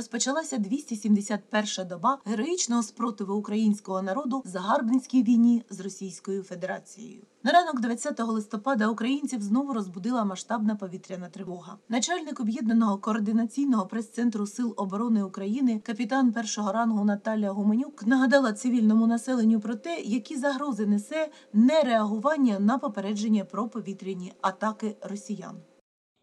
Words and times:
Розпочалася 0.00 0.56
271-ша 0.56 1.84
доба 1.84 2.18
героїчного 2.24 2.82
спротиву 2.82 3.34
українського 3.34 4.02
народу 4.02 4.42
загарбницькій 4.44 5.22
війні 5.22 5.64
з 5.70 5.80
Російською 5.80 6.42
Федерацією. 6.42 7.22
На 7.42 7.52
ранок 7.52 7.80
20 7.80 8.20
листопада 8.20 8.88
українців 8.88 9.42
знову 9.42 9.72
розбудила 9.72 10.24
масштабна 10.24 10.76
повітряна 10.76 11.28
тривога. 11.28 11.78
Начальник 11.88 12.40
об'єднаного 12.40 12.98
координаційного 12.98 13.86
прес-центру 13.86 14.46
сил 14.46 14.74
оборони 14.76 15.22
України, 15.22 15.80
капітан 15.86 16.32
першого 16.32 16.72
рангу 16.72 17.04
Наталя 17.04 17.50
Гуменюк, 17.50 18.06
нагадала 18.06 18.52
цивільному 18.52 19.06
населенню 19.06 19.60
про 19.60 19.74
те, 19.74 20.00
які 20.00 20.36
загрози 20.36 20.86
несе 20.86 21.30
нереагування 21.52 22.58
на 22.58 22.78
попередження 22.78 23.44
про 23.44 23.68
повітряні 23.68 24.32
атаки 24.40 24.96
росіян. 25.02 25.56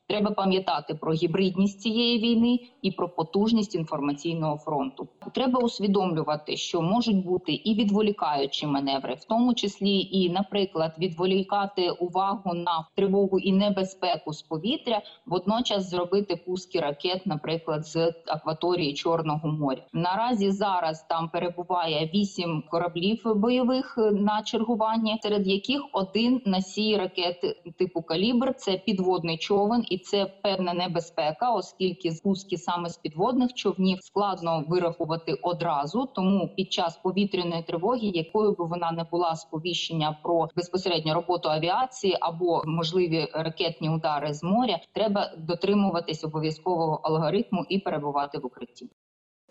Треба 0.09 0.31
пам'ятати 0.31 0.95
про 0.95 1.13
гібридність 1.13 1.81
цієї 1.81 2.19
війни 2.19 2.59
і 2.81 2.91
про 2.91 3.09
потужність 3.09 3.75
інформаційного 3.75 4.57
фронту. 4.57 5.07
Треба 5.33 5.59
усвідомлювати, 5.59 6.57
що 6.57 6.81
можуть 6.81 7.25
бути 7.25 7.53
і 7.53 7.73
відволікаючі 7.73 8.67
маневри, 8.67 9.13
в 9.13 9.23
тому 9.23 9.53
числі 9.53 9.99
і, 10.11 10.29
наприклад, 10.29 10.95
відволікати 10.99 11.89
увагу 11.89 12.53
на 12.53 12.87
тривогу 12.95 13.39
і 13.39 13.51
небезпеку 13.51 14.33
з 14.33 14.41
повітря, 14.41 15.01
водночас 15.25 15.89
зробити 15.89 16.35
пуски 16.35 16.79
ракет, 16.79 17.25
наприклад, 17.25 17.87
з 17.87 18.13
акваторії 18.27 18.93
Чорного 18.93 19.49
моря. 19.49 19.81
Наразі 19.93 20.51
зараз 20.51 21.05
там 21.09 21.29
перебуває 21.29 22.11
вісім 22.13 22.63
кораблів 22.69 23.21
бойових 23.35 23.97
на 24.11 24.41
чергуванні, 24.41 25.19
серед 25.21 25.47
яких 25.47 25.81
один 25.91 26.41
носій 26.45 26.97
ракет 26.97 27.63
типу 27.77 28.01
калібр 28.01 28.53
це 28.55 28.77
підводний 28.77 29.37
човен 29.37 29.85
і 29.89 29.96
це 29.97 30.25
певна 30.43 30.73
небезпека, 30.73 31.51
оскільки 31.51 32.11
спуски 32.11 32.57
саме 32.57 32.89
з 32.89 32.97
підводних 32.97 33.53
човнів 33.53 33.97
складно 34.01 34.63
вирахувати 34.67 35.33
одразу. 35.33 36.09
Тому 36.15 36.47
під 36.55 36.73
час 36.73 36.97
повітряної 36.97 37.63
тривоги, 37.63 38.07
якою 38.07 38.51
би 38.51 38.65
вона 38.65 38.91
не 38.91 39.03
була 39.03 39.35
сповіщення 39.35 40.17
про 40.23 40.47
безпосередню 40.55 41.13
роботу 41.13 41.49
авіації 41.49 42.17
або 42.19 42.63
можливі 42.65 43.27
ракетні 43.33 43.89
удари 43.89 44.33
з 44.33 44.43
моря, 44.43 44.79
треба 44.93 45.31
дотримуватись 45.37 46.23
обов'язкового 46.23 46.99
алгоритму 47.03 47.65
і 47.69 47.79
перебувати 47.79 48.39
в 48.39 48.45
укритті. 48.45 48.89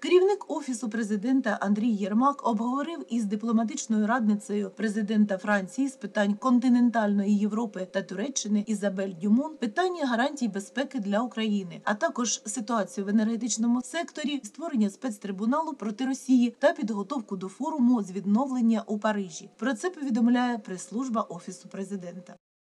Керівник 0.06 0.44
офісу 0.48 0.88
президента 0.88 1.58
Андрій 1.60 1.88
Єрмак 1.88 2.46
обговорив 2.48 3.06
із 3.08 3.24
дипломатичною 3.24 4.06
радницею 4.06 4.70
президента 4.70 5.38
Франції 5.38 5.88
з 5.88 5.96
питань 5.96 6.34
континентальної 6.34 7.38
Європи 7.38 7.88
та 7.92 8.02
Туреччини 8.02 8.64
Ізабель 8.66 9.12
Дюмон 9.22 9.56
питання 9.56 10.06
гарантій 10.06 10.48
безпеки 10.48 11.00
для 11.00 11.20
України, 11.20 11.80
а 11.84 11.94
також 11.94 12.42
ситуацію 12.46 13.04
в 13.04 13.08
енергетичному 13.08 13.82
секторі, 13.82 14.40
створення 14.44 14.90
спецтрибуналу 14.90 15.72
проти 15.72 16.06
Росії 16.06 16.54
та 16.58 16.72
підготовку 16.72 17.36
до 17.36 17.48
форуму 17.48 18.02
з 18.02 18.12
відновлення 18.12 18.82
у 18.86 18.98
Парижі. 18.98 19.50
Про 19.56 19.74
це 19.74 19.90
повідомляє 19.90 20.58
прес-служба 20.58 21.22
офісу 21.22 21.68
президента. 21.68 22.36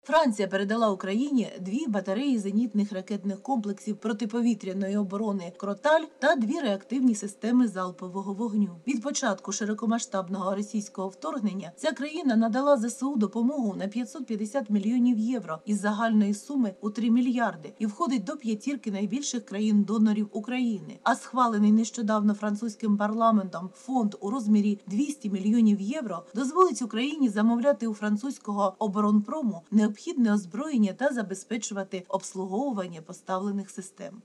Франція 0.10 0.48
передала 0.48 0.90
Україні 0.90 1.52
дві 1.60 1.88
батареї 1.88 2.40
зенітних 2.40 2.92
ракетних 2.92 3.42
комплексів 3.42 3.98
протиповітряної 3.98 4.98
оборони 4.98 5.54
Кроталь 5.58 6.02
та 6.20 6.36
дві 6.36 6.60
реактивні 6.60 7.16
системи 7.16 7.68
залпового 7.68 8.34
вогню. 8.34 8.70
Від 8.88 9.04
початку 9.04 9.52
широкомасштабного 9.52 10.56
російського 10.56 11.08
вторгнення 11.08 11.72
ця 11.78 11.92
країна 11.92 12.36
надала 12.36 12.78
ЗСУ 12.78 13.16
допомогу 13.16 13.76
на 13.76 13.88
550 13.88 14.70
мільйонів 14.70 15.18
євро 15.18 15.60
із 15.66 15.80
загальної 15.82 16.34
суми 16.34 16.74
у 16.82 16.90
3 16.90 17.10
мільярди 17.10 17.74
і 17.80 17.86
входить 17.86 18.24
до 18.24 18.38
п'ятірки 18.38 18.92
найбільших 18.92 19.46
країн-донорів 19.46 20.30
України. 20.32 21.00
А 21.04 21.16
схвалений 21.16 21.72
нещодавно 21.72 22.34
французьким 22.34 22.98
парламентом 22.98 23.70
фонд 23.76 24.16
у 24.20 24.30
розмірі 24.30 24.80
200 24.88 25.30
мільйонів 25.30 25.82
євро 25.82 26.24
дозволить 26.36 26.82
Україні 26.82 27.30
замовляти 27.30 27.88
у 27.88 27.94
французького 27.94 28.76
оборонпрому 28.80 29.62
необхідні 29.72 29.99
необхідне 30.00 30.34
озброєння 30.34 30.94
та 30.94 31.10
забезпечувати 31.10 32.04
обслуговування 32.08 33.02
поставлених 33.02 33.70
систем. 33.70 34.22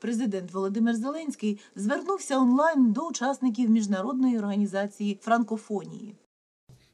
Президент 0.00 0.52
Володимир 0.52 0.94
Зеленський 0.94 1.60
звернувся 1.74 2.38
онлайн 2.38 2.92
до 2.92 3.08
учасників 3.08 3.70
міжнародної 3.70 4.38
організації 4.38 5.18
франкофонії. 5.22 6.14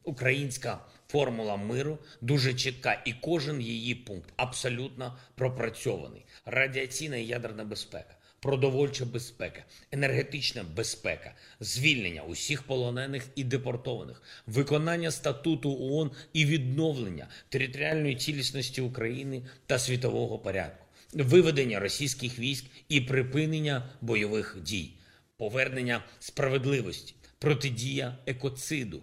Українська 0.04 0.78
формула 1.08 1.56
миру 1.56 1.98
дуже 2.20 2.54
чітка, 2.54 3.02
і 3.06 3.12
кожен 3.12 3.60
її 3.60 3.94
пункт 3.94 4.32
абсолютно 4.36 5.18
пропрацьований. 5.34 6.26
Радіаційна 6.44 7.16
і 7.16 7.26
ядерна 7.26 7.64
безпека, 7.64 8.14
продовольча 8.40 9.04
безпека, 9.04 9.64
енергетична 9.92 10.64
безпека, 10.76 11.34
звільнення 11.60 12.22
усіх 12.22 12.62
полонених 12.62 13.26
і 13.34 13.44
депортованих, 13.44 14.22
виконання 14.46 15.10
статуту 15.10 15.76
ООН 15.80 16.10
і 16.32 16.44
відновлення 16.44 17.28
територіальної 17.48 18.16
цілісності 18.16 18.80
України 18.80 19.42
та 19.66 19.78
світового 19.78 20.38
порядку, 20.38 20.86
виведення 21.12 21.80
російських 21.80 22.38
військ 22.38 22.64
і 22.88 23.00
припинення 23.00 23.90
бойових 24.00 24.56
дій, 24.62 24.90
повернення 25.36 26.04
справедливості, 26.18 27.14
протидія 27.38 28.18
екоциду, 28.26 29.02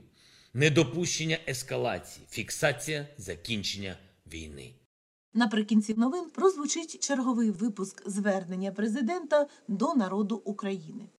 недопущення 0.53 1.37
ескалації, 1.47 2.25
фіксація 2.29 3.07
закінчення 3.17 3.97
війни. 4.33 4.71
Наприкінці 5.37 5.95
новин 5.97 6.25
прозвучить 6.33 6.99
черговий 6.99 7.51
випуск 7.51 8.09
звернення 8.09 8.71
президента 8.71 9.47
до 9.67 9.93
народу 9.93 10.41
України. 10.45 11.09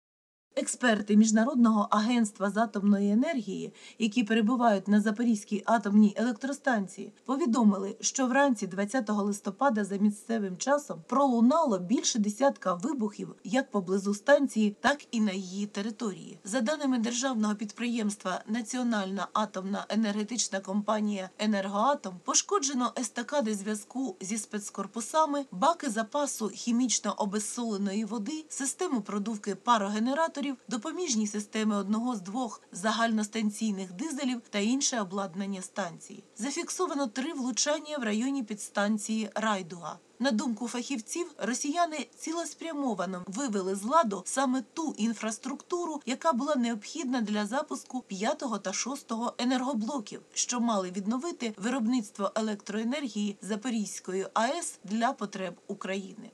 Експерти 0.61 1.17
Міжнародного 1.17 1.89
агентства 1.91 2.51
з 2.51 2.57
атомної 2.57 3.11
енергії, 3.11 3.73
які 3.99 4.25
перебувають 4.25 4.89
на 4.89 5.01
Запорізькій 5.01 5.63
атомній 5.67 6.15
електростанції, 6.17 7.13
повідомили, 7.25 7.97
що 8.01 8.27
вранці 8.27 8.67
20 8.67 9.11
листопада 9.11 9.85
за 9.85 9.97
місцевим 9.97 10.57
часом 10.57 11.03
пролунало 11.07 11.79
більше 11.79 12.19
десятка 12.19 12.75
вибухів 12.75 13.35
як 13.45 13.71
поблизу 13.71 14.15
станції, 14.15 14.77
так 14.81 14.99
і 15.11 15.21
на 15.21 15.33
її 15.33 15.67
території. 15.67 16.39
За 16.45 16.61
даними 16.61 16.99
державного 16.99 17.55
підприємства 17.55 18.43
Національна 18.47 19.29
атомна 19.33 19.87
енергетична 19.89 20.61
компанія 20.61 21.31
Енергоатом 21.39 22.21
пошкоджено 22.25 22.93
естакади 22.99 23.55
зв'язку 23.55 24.17
зі 24.21 24.39
спецкорпусами, 24.39 25.45
баки 25.51 25.91
запасу 25.91 26.49
хімічно 26.49 27.15
обезсоленої 27.19 28.05
води, 28.05 28.45
систему 28.49 29.01
продувки 29.01 29.55
парогенераторів 29.55 30.48
допоміжні 30.69 31.27
системи 31.27 31.77
одного 31.77 32.17
з 32.17 32.21
двох 32.21 32.63
загальностанційних 32.73 33.93
дизелів 33.93 34.41
та 34.51 34.59
інше 34.59 35.01
обладнання 35.01 35.63
станції. 35.63 36.25
Зафіксовано 36.37 37.07
три 37.07 37.33
влучання 37.33 37.99
в 37.99 38.03
районі 38.03 38.43
підстанції 38.43 39.31
Райдуга. 39.35 39.99
На 40.21 40.31
думку 40.31 40.69
фахівців, 40.69 41.35
росіяни 41.39 42.09
цілеспрямовано 42.19 43.25
вивели 43.27 43.75
з 43.75 43.85
ладу 43.85 44.23
саме 44.27 44.63
ту 44.75 44.95
інфраструктуру, 44.99 46.03
яка 46.07 46.33
була 46.33 46.57
необхідна 46.57 47.21
для 47.21 47.47
запуску 47.47 48.01
п'ятого 48.01 48.59
та 48.59 48.73
шостого 48.73 49.35
енергоблоків, 49.39 50.21
що 50.35 50.61
мали 50.61 50.91
відновити 50.91 51.55
виробництво 51.57 52.33
електроенергії 52.35 53.37
Запорізької 53.43 54.27
АЕС 54.35 54.79
для 54.85 55.13
потреб 55.13 55.55
України. 55.67 56.31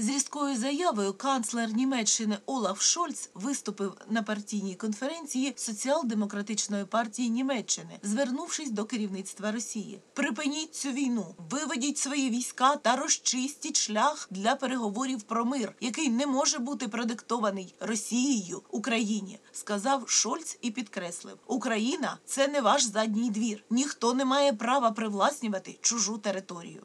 З 0.00 0.08
різкою 0.08 0.56
заявою 0.56 1.12
канцлер 1.12 1.72
Німеччини 1.72 2.38
Олаф 2.46 2.82
Шольц 2.82 3.30
виступив 3.34 3.96
на 4.10 4.22
партійній 4.22 4.74
конференції 4.74 5.52
Соціал-демократичної 5.56 6.84
партії 6.84 7.30
Німеччини, 7.30 7.98
звернувшись 8.02 8.70
до 8.70 8.84
керівництва 8.84 9.52
Росії. 9.52 10.00
Припиніть 10.14 10.74
цю 10.74 10.88
війну, 10.88 11.34
виведіть 11.50 11.98
свої 11.98 12.30
війська 12.30 12.76
та 12.76 12.96
розчистіть 12.96 13.76
шлях 13.76 14.28
для 14.30 14.54
переговорів 14.54 15.22
про 15.22 15.44
мир, 15.44 15.72
який 15.80 16.08
не 16.08 16.26
може 16.26 16.58
бути 16.58 16.88
продиктований 16.88 17.74
Росією 17.80 18.62
Україні, 18.70 19.38
сказав 19.52 20.08
Шольц 20.08 20.58
і 20.60 20.70
підкреслив: 20.70 21.38
Україна 21.46 22.18
це 22.24 22.48
не 22.48 22.60
ваш 22.60 22.82
задній 22.82 23.30
двір. 23.30 23.64
Ніхто 23.70 24.14
не 24.14 24.24
має 24.24 24.52
права 24.52 24.90
привласнювати 24.90 25.78
чужу 25.80 26.18
територію. 26.18 26.82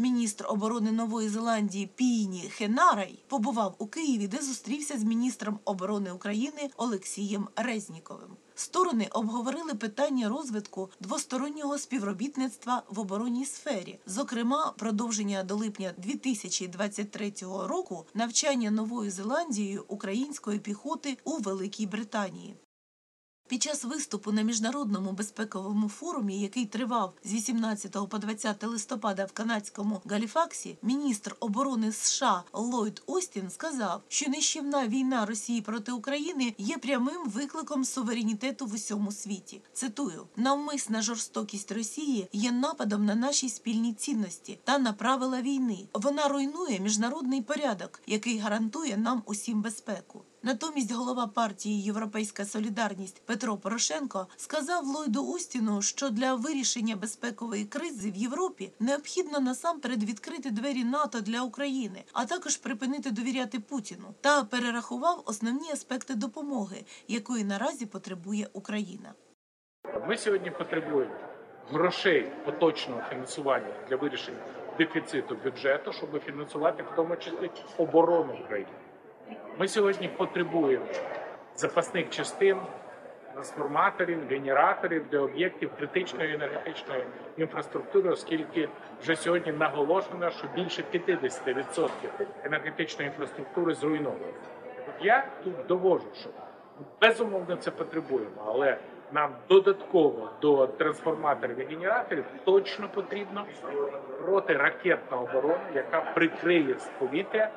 Міністр 0.00 0.46
оборони 0.48 0.92
Нової 0.92 1.28
Зеландії 1.28 1.90
Піні 1.94 2.50
Хенарай 2.50 3.18
побував 3.28 3.74
у 3.78 3.86
Києві, 3.86 4.28
де 4.28 4.38
зустрівся 4.38 4.98
з 4.98 5.04
міністром 5.04 5.58
оборони 5.64 6.12
України 6.12 6.70
Олексієм 6.76 7.48
Резніковим. 7.56 8.28
Сторони 8.54 9.08
обговорили 9.12 9.74
питання 9.74 10.28
розвитку 10.28 10.90
двостороннього 11.00 11.78
співробітництва 11.78 12.82
в 12.90 13.00
оборонній 13.00 13.44
сфері, 13.44 13.98
зокрема, 14.06 14.74
продовження 14.78 15.42
до 15.42 15.56
липня 15.56 15.92
2023 15.98 17.32
року 17.42 18.06
навчання 18.14 18.70
Новою 18.70 19.10
Зеландією 19.10 19.84
української 19.88 20.58
піхоти 20.58 21.16
у 21.24 21.36
Великій 21.36 21.86
Британії. 21.86 22.56
Під 23.50 23.62
час 23.62 23.84
виступу 23.84 24.32
на 24.32 24.42
міжнародному 24.42 25.12
безпековому 25.12 25.88
форумі, 25.88 26.40
який 26.40 26.66
тривав 26.66 27.12
з 27.24 27.32
18 27.32 28.08
по 28.08 28.18
20 28.18 28.64
листопада 28.64 29.24
в 29.24 29.32
канадському 29.32 30.00
Галіфаксі, 30.04 30.78
міністр 30.82 31.36
оборони 31.40 31.92
США 31.92 32.42
Ллойд 32.52 33.02
Остін 33.06 33.50
сказав, 33.50 34.02
що 34.08 34.30
нищівна 34.30 34.86
війна 34.86 35.26
Росії 35.26 35.60
проти 35.60 35.92
України 35.92 36.54
є 36.58 36.78
прямим 36.78 37.30
викликом 37.30 37.84
суверенітету 37.84 38.66
в 38.66 38.74
усьому 38.74 39.12
світі. 39.12 39.62
Цитую: 39.72 40.26
навмисна 40.36 41.02
жорстокість 41.02 41.72
Росії 41.72 42.28
є 42.32 42.52
нападом 42.52 43.04
на 43.04 43.14
наші 43.14 43.48
спільні 43.48 43.94
цінності 43.94 44.58
та 44.64 44.78
на 44.78 44.92
правила 44.92 45.42
війни. 45.42 45.88
Вона 45.94 46.28
руйнує 46.28 46.80
міжнародний 46.80 47.42
порядок, 47.42 48.00
який 48.06 48.38
гарантує 48.38 48.96
нам 48.96 49.22
усім 49.26 49.62
безпеку. 49.62 50.22
Натомість 50.42 50.92
голова 50.92 51.26
партії 51.26 51.82
Європейська 51.82 52.44
Солідарність 52.44 53.22
Петро 53.26 53.56
Порошенко 53.56 54.26
сказав 54.36 54.86
Ллойду 54.86 55.32
Остіну, 55.32 55.82
що 55.82 56.10
для 56.10 56.34
вирішення 56.34 56.96
безпекової 56.96 57.64
кризи 57.64 58.10
в 58.10 58.16
Європі 58.16 58.72
необхідно 58.80 59.40
насамперед 59.40 60.04
відкрити 60.04 60.50
двері 60.50 60.84
НАТО 60.84 61.20
для 61.20 61.42
України, 61.42 62.04
а 62.12 62.24
також 62.24 62.56
припинити 62.56 63.10
довіряти 63.10 63.60
Путіну, 63.60 64.14
та 64.20 64.44
перерахував 64.44 65.22
основні 65.26 65.70
аспекти 65.72 66.14
допомоги, 66.14 66.84
якої 67.08 67.44
наразі 67.44 67.86
потребує 67.86 68.48
Україна. 68.52 69.14
Ми 70.08 70.16
сьогодні 70.16 70.50
потребуємо 70.50 71.14
грошей 71.70 72.32
поточного 72.44 73.02
фінансування 73.10 73.74
для 73.88 73.96
вирішення 73.96 74.44
дефіциту 74.78 75.36
бюджету, 75.44 75.92
щоб 75.92 76.20
фінансувати 76.20 76.82
в 76.82 76.96
тому 76.96 77.16
числі 77.16 77.50
оборону 77.78 78.34
України. 78.44 78.70
Ми 79.58 79.68
сьогодні 79.68 80.08
потребуємо 80.08 80.84
запасних 81.56 82.10
частин, 82.10 82.56
трансформаторів, 83.32 84.28
генераторів 84.28 85.04
для 85.10 85.20
об'єктів 85.20 85.70
критичної 85.78 86.34
енергетичної 86.34 87.04
інфраструктури, 87.36 88.10
оскільки 88.10 88.68
вже 89.02 89.16
сьогодні 89.16 89.52
наголошено, 89.52 90.30
що 90.30 90.46
більше 90.54 90.84
50% 90.94 91.88
енергетичної 92.44 93.10
інфраструктури 93.10 93.74
зруйновано. 93.74 94.26
Я 95.02 95.26
тут 95.44 95.66
довожу, 95.68 96.06
що 96.20 96.30
безумовно 97.00 97.56
це 97.56 97.70
потребуємо, 97.70 98.42
але 98.46 98.78
нам 99.12 99.30
додатково 99.48 100.30
до 100.40 100.66
трансформаторів 100.66 101.58
і 101.60 101.74
генераторів 101.74 102.24
точно 102.44 102.88
потрібно 102.88 103.44
протиракетна 104.24 105.16
оборона, 105.16 105.66
яка 105.74 106.00
прикриє 106.00 106.78
з 106.78 106.86
повітря 106.98 107.50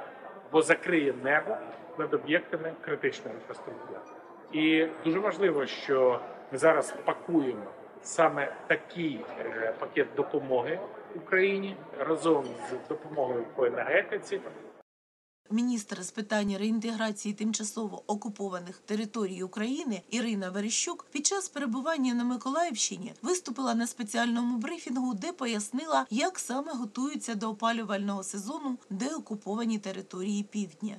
або 0.54 0.62
закриє 0.62 1.14
небо 1.24 1.58
над 1.98 2.14
об'єктами 2.14 2.74
критичної 2.82 3.36
інфраструктури. 3.38 4.00
І 4.52 4.88
дуже 5.06 5.20
важливо, 5.20 5.66
що 5.66 6.20
ми 6.52 6.58
зараз 6.58 6.94
пакуємо 7.06 7.66
саме 8.02 8.54
такий 8.68 9.26
е, 9.40 9.74
пакет 9.80 10.08
допомоги 10.16 10.80
Україні 11.16 11.76
разом 12.00 12.46
з 12.46 12.90
допомогою 12.90 13.46
по 13.56 13.66
енергетиці, 13.66 14.40
Міністр 15.52 16.04
з 16.04 16.12
питань 16.12 16.58
реінтеграції 16.58 17.34
тимчасово 17.34 18.04
окупованих 18.08 18.78
територій 18.78 19.44
України 19.44 20.02
Ірина 20.10 20.50
Верещук 20.50 21.06
під 21.12 21.26
час 21.26 21.50
перебування 21.50 22.14
на 22.14 22.24
Миколаївщині 22.24 23.14
виступила 23.22 23.76
на 23.76 23.88
спеціальному 23.88 24.58
брифінгу, 24.58 25.14
де 25.14 25.32
пояснила, 25.32 26.06
як 26.10 26.40
саме 26.40 26.74
готуються 26.74 27.36
до 27.36 27.50
опалювального 27.50 28.24
сезону 28.24 28.78
деокуповані 28.90 29.80
території 29.80 30.44
півдня. 30.44 30.96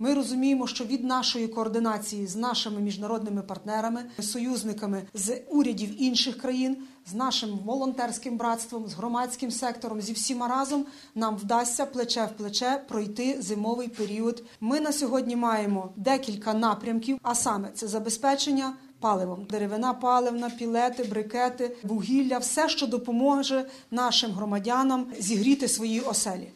Ми 0.00 0.14
розуміємо, 0.14 0.66
що 0.66 0.84
від 0.84 1.04
нашої 1.04 1.48
координації 1.48 2.26
з 2.26 2.36
нашими 2.36 2.80
міжнародними 2.80 3.42
партнерами, 3.42 4.04
союзниками 4.20 5.02
з 5.14 5.40
урядів 5.50 6.02
інших 6.02 6.38
країн, 6.38 6.76
з 7.06 7.14
нашим 7.14 7.50
волонтерським 7.64 8.36
братством, 8.36 8.88
з 8.88 8.94
громадським 8.94 9.50
сектором, 9.50 10.00
зі 10.00 10.12
всіма 10.12 10.48
разом 10.48 10.86
нам 11.14 11.36
вдасться 11.36 11.86
плече 11.86 12.28
в 12.34 12.36
плече 12.36 12.84
пройти 12.88 13.36
зимовий 13.40 13.88
період. 13.88 14.42
Ми 14.60 14.80
на 14.80 14.92
сьогодні 14.92 15.36
маємо 15.36 15.92
декілька 15.96 16.54
напрямків, 16.54 17.18
а 17.22 17.34
саме 17.34 17.70
це 17.74 17.88
забезпечення. 17.88 18.72
Паливом 19.00 19.46
деревина 19.50 19.94
паливна, 19.94 20.50
пілети, 20.50 21.04
брикети, 21.04 21.76
вугілля, 21.82 22.38
все, 22.38 22.68
що 22.68 22.86
допоможе 22.86 23.66
нашим 23.90 24.32
громадянам 24.32 25.06
зігріти 25.18 25.68
свої 25.68 26.00
оселі. 26.00 26.48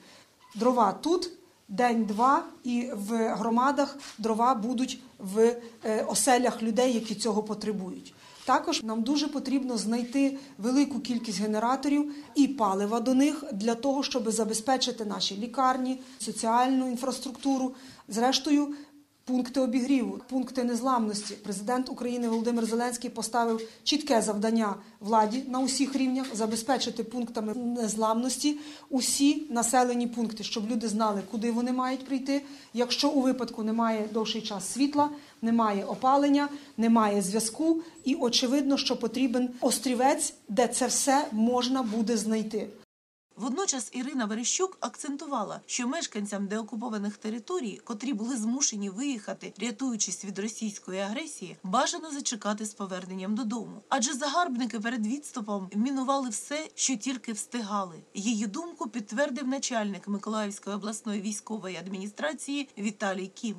Дрова 0.55 0.93
тут 0.93 1.31
день-два, 1.73 2.45
і 2.65 2.91
в 2.95 3.35
громадах 3.35 3.99
дрова 4.19 4.55
будуть 4.55 4.99
в 5.19 5.57
е, 5.85 6.03
оселях 6.03 6.63
людей, 6.63 6.93
які 6.93 7.15
цього 7.15 7.43
потребують. 7.43 8.15
Також 8.45 8.83
нам 8.83 9.03
дуже 9.03 9.29
потрібно 9.29 9.77
знайти 9.77 10.39
велику 10.59 11.01
кількість 11.01 11.41
генераторів 11.41 12.15
і 12.35 12.49
палива 12.49 13.01
до 13.01 13.15
них 13.15 13.45
для 13.53 13.75
того, 13.75 14.03
щоб 14.03 14.31
забезпечити 14.31 15.05
наші 15.05 15.37
лікарні, 15.37 16.01
соціальну 16.19 16.89
інфраструктуру. 16.89 17.75
Зрештою, 18.09 18.75
пункти 19.25 19.61
обігріву, 19.61 20.21
пункти 20.29 20.65
незламності. 20.65 21.35
Президент 21.35 21.89
України 21.89 22.29
Володимир 22.29 22.67
Зеленський 22.67 23.11
поставив 23.11 23.69
чітке 23.85 24.23
завдання 24.23 24.75
владі 25.01 25.45
на 25.49 25.59
усіх 25.59 25.97
рівнях 25.97 26.27
забезпечити 26.37 27.05
пунктами 27.05 27.55
незламності 27.55 28.59
усі 28.91 29.47
населені 29.51 30.07
пункти, 30.07 30.45
щоб 30.45 30.71
люди 30.71 30.89
знали, 30.89 31.23
куди 31.31 31.51
вони 31.51 31.73
мають 31.73 32.07
прийти. 32.07 32.43
Якщо 32.75 33.11
у 33.11 33.21
випадку 33.21 33.63
немає 33.63 34.09
довший 34.13 34.43
час 34.43 34.73
світла, 34.73 35.11
немає 35.43 35.85
опалення, 35.85 36.49
немає 36.77 37.23
зв'язку, 37.23 37.83
і 38.05 38.15
очевидно, 38.15 38.77
що 38.77 38.97
потрібен 38.97 39.49
острівець, 39.61 40.35
де 40.49 40.67
це 40.67 40.87
все 40.87 41.27
можна 41.33 41.83
буде 41.83 42.17
знайти. 42.17 42.69
Водночас 43.37 43.91
Ірина 43.93 44.25
Верещук 44.25 44.77
акцентувала, 44.81 45.61
що 45.67 45.89
мешканцям 45.89 46.47
деокупованих 46.47 47.17
територій, 47.17 47.81
котрі 47.85 48.13
були 48.13 48.37
змушені 48.37 48.91
виїхати, 48.91 49.53
рятуючись 49.61 50.25
від 50.25 50.39
російської 50.39 51.01
агресії, 51.01 51.57
бажано 51.63 52.11
зачекати 52.11 52.65
з 52.65 52.75
поверненням 52.75 53.35
додому. 53.35 53.83
Адже 53.89 54.13
загарбники 54.13 54.81
перед 54.81 55.07
відступом 55.07 55.71
мінували 55.75 56.29
все, 56.29 56.69
що 56.75 56.97
тільки 56.97 57.33
встигали. 57.33 57.97
Її 58.15 58.47
думку 58.47 58.89
підтвердив 58.89 59.49
начальник 59.49 60.09
Миколаївської 60.09 60.77
обласної 60.77 61.21
військової 61.21 61.77
адміністрації 61.77 62.69
Віталій 62.79 63.27
Кім. 63.27 63.57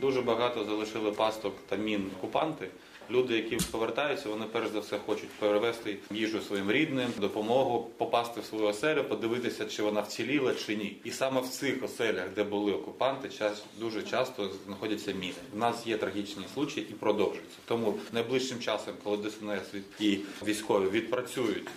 Дуже 0.00 0.22
багато 0.22 0.64
залишили 0.64 1.12
пасток 1.12 1.54
та 1.68 1.76
мін 1.76 2.10
окупанти. 2.18 2.70
Люди, 3.10 3.36
які 3.36 3.56
повертаються, 3.70 4.28
вони 4.28 4.44
перш 4.52 4.68
за 4.70 4.80
все 4.80 4.98
хочуть 5.06 5.28
перевести 5.28 5.96
їжу 6.10 6.40
своїм 6.40 6.72
рідним, 6.72 7.10
допомогу, 7.18 7.90
попасти 7.96 8.40
в 8.40 8.44
свою 8.44 8.64
оселю, 8.64 9.04
подивитися, 9.04 9.64
чи 9.64 9.82
вона 9.82 10.00
вціліла 10.00 10.54
чи 10.54 10.76
ні. 10.76 10.96
І 11.04 11.10
саме 11.10 11.40
в 11.40 11.48
цих 11.48 11.84
оселях, 11.84 12.24
де 12.34 12.44
були 12.44 12.72
окупанти, 12.72 13.28
час 13.28 13.62
дуже 13.78 14.02
часто 14.02 14.50
знаходяться 14.66 15.12
міни. 15.12 15.34
У 15.54 15.58
нас 15.58 15.86
є 15.86 15.96
трагічні 15.96 16.44
случаї 16.54 16.86
і 16.90 16.92
продовжуються. 16.92 17.58
Тому 17.64 17.94
найближчим 18.12 18.60
часом, 18.60 18.94
коли 19.04 19.16
ДСНС 19.16 19.82
і 20.00 20.18
військові 20.46 20.90
відпрацюють 20.90 21.68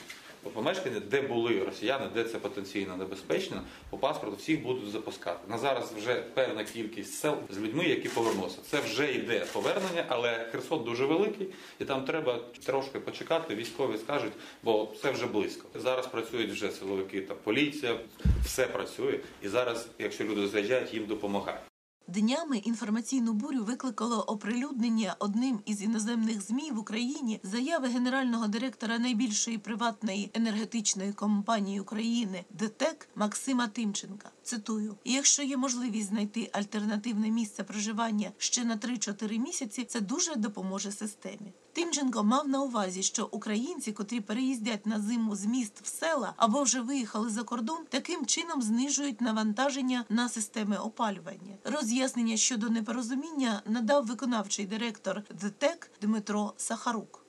помешкання, 0.50 1.00
де 1.00 1.22
були 1.22 1.64
росіяни, 1.64 2.06
де 2.14 2.24
це 2.24 2.40
потенційно 2.40 2.98
небезпечно, 2.98 3.62
по 3.90 3.98
паспорту 3.98 4.38
всіх 4.38 4.64
будуть 4.64 4.92
запускати. 4.92 5.40
На 5.48 5.58
зараз 5.58 5.94
вже 5.98 6.16
певна 6.16 6.64
кількість 6.64 7.14
сел 7.14 7.38
з 7.50 7.58
людьми, 7.58 7.86
які 7.86 8.10
повернуться. 8.10 8.58
Це 8.62 8.80
вже 8.80 9.12
йде 9.12 9.46
повернення, 9.54 10.06
але 10.08 10.48
Херсон 10.52 10.84
дуже 10.84 11.06
великий, 11.06 11.48
і 11.80 11.86
там 11.86 12.06
треба 12.06 12.40
трошки 12.66 13.00
почекати. 13.00 13.56
Військові 13.56 13.98
скажуть, 13.98 14.34
бо 14.64 14.94
це 15.02 15.12
вже 15.12 15.26
близько. 15.26 15.68
Зараз 15.76 16.08
працюють 16.08 16.52
вже 16.52 16.72
силовики 16.72 17.22
та 17.22 17.34
поліція, 17.36 18.00
все 18.46 18.68
працює. 18.68 19.20
І 19.44 19.48
зараз, 19.48 19.88
якщо 20.00 20.24
люди 20.24 20.48
заїжджають, 20.48 20.94
їм 20.94 21.06
допомагають. 21.06 21.71
Днями 22.14 22.58
інформаційну 22.58 23.34
бурю 23.34 23.64
викликало 23.64 24.22
оприлюднення 24.22 25.16
одним 25.20 25.60
із 25.66 25.82
іноземних 25.82 26.42
змі 26.42 26.72
в 26.72 26.80
Україні 26.80 27.40
заяви 27.44 27.88
генерального 27.88 28.48
директора 28.48 29.00
найбільшої 29.00 29.58
приватної 29.58 30.32
енергетичної 30.34 31.14
компанії 31.14 31.80
України 31.80 32.46
ДТЕК 32.50 33.10
Максима 33.16 33.68
Тимченка. 33.68 34.30
Цитую: 34.44 34.96
якщо 35.06 35.44
є 35.44 35.58
можливість 35.58 36.08
знайти 36.08 36.50
альтернативне 36.54 37.30
місце 37.30 37.64
проживання 37.64 38.32
ще 38.38 38.64
на 38.64 38.78
3-4 38.78 39.38
місяці, 39.38 39.84
це 39.84 40.02
дуже 40.02 40.36
допоможе 40.36 40.92
системі. 40.92 41.54
Тимченко 41.74 42.24
мав 42.24 42.48
на 42.48 42.62
увазі, 42.62 43.04
що 43.04 43.30
українці, 43.32 43.92
котрі 43.92 44.20
переїздять 44.22 44.86
на 44.86 45.00
зиму 45.00 45.36
з 45.36 45.46
міст 45.46 45.82
в 45.82 45.88
села 45.88 46.34
або 46.38 46.64
вже 46.64 46.82
виїхали 46.82 47.30
за 47.30 47.44
кордон, 47.44 47.78
таким 47.90 48.26
чином 48.26 48.62
знижують 48.62 49.22
навантаження 49.22 50.06
на 50.10 50.30
системи 50.30 50.78
опалювання. 50.78 51.58
Роз'яснення 51.64 52.38
щодо 52.38 52.70
непорозуміння 52.70 53.62
надав 53.66 54.06
виконавчий 54.06 54.66
директор 54.66 55.24
ДТЕК 55.42 55.92
Дмитро 56.02 56.54
Сахарук. 56.58 57.21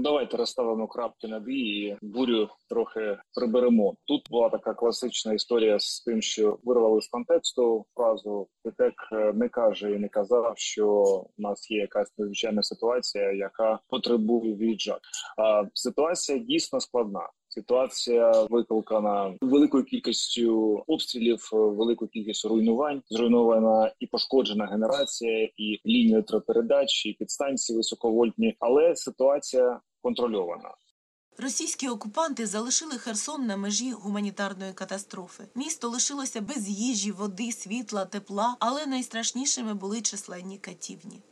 Давайте 0.00 0.36
розставимо 0.36 0.88
крапки 0.88 1.28
над 1.28 1.48
«і» 1.48 1.96
бурю 2.02 2.48
трохи 2.68 3.18
приберемо. 3.34 3.94
Тут 4.04 4.30
була 4.30 4.48
така 4.48 4.74
класична 4.74 5.32
історія 5.32 5.78
з 5.78 6.00
тим, 6.00 6.22
що 6.22 6.58
вирвали 6.64 7.00
з 7.00 7.08
контексту 7.08 7.86
фразу 7.94 8.48
ПТЕК 8.62 8.94
не 9.34 9.48
каже 9.48 9.92
і 9.92 9.98
не 9.98 10.08
казав, 10.08 10.52
що 10.56 10.86
у 11.38 11.42
нас 11.42 11.70
є 11.70 11.78
якась 11.78 12.12
надзвичайна 12.18 12.62
ситуація, 12.62 13.32
яка 13.32 13.78
потребує 13.88 14.54
віджак. 14.54 15.00
А 15.38 15.62
ситуація 15.74 16.38
дійсно 16.38 16.80
складна. 16.80 17.28
Ситуація 17.50 18.46
викликана 18.50 19.34
великою 19.40 19.84
кількістю 19.84 20.82
обстрілів, 20.86 21.48
великою 21.52 22.08
кількістю 22.08 22.48
руйнувань. 22.48 23.02
Зруйнована 23.10 23.92
і 24.00 24.06
пошкоджена 24.06 24.66
генерація, 24.66 25.48
і 25.56 25.80
лінії 25.86 26.12
електропередач, 26.12 27.06
і 27.06 27.12
підстанції 27.12 27.76
високовольтні, 27.76 28.56
але 28.60 28.96
ситуація 28.96 29.80
контрольована. 30.08 30.74
Російські 31.38 31.88
окупанти 31.88 32.46
залишили 32.46 32.98
Херсон 32.98 33.46
на 33.46 33.56
межі 33.56 33.92
гуманітарної 33.92 34.72
катастрофи. 34.72 35.44
Місто 35.54 35.88
лишилося 35.88 36.40
без 36.40 36.68
їжі, 36.68 37.12
води, 37.12 37.52
світла, 37.52 38.04
тепла, 38.04 38.56
але 38.58 38.86
найстрашнішими 38.86 39.74
були 39.74 40.00
численні 40.00 40.58
катівні. 40.58 41.22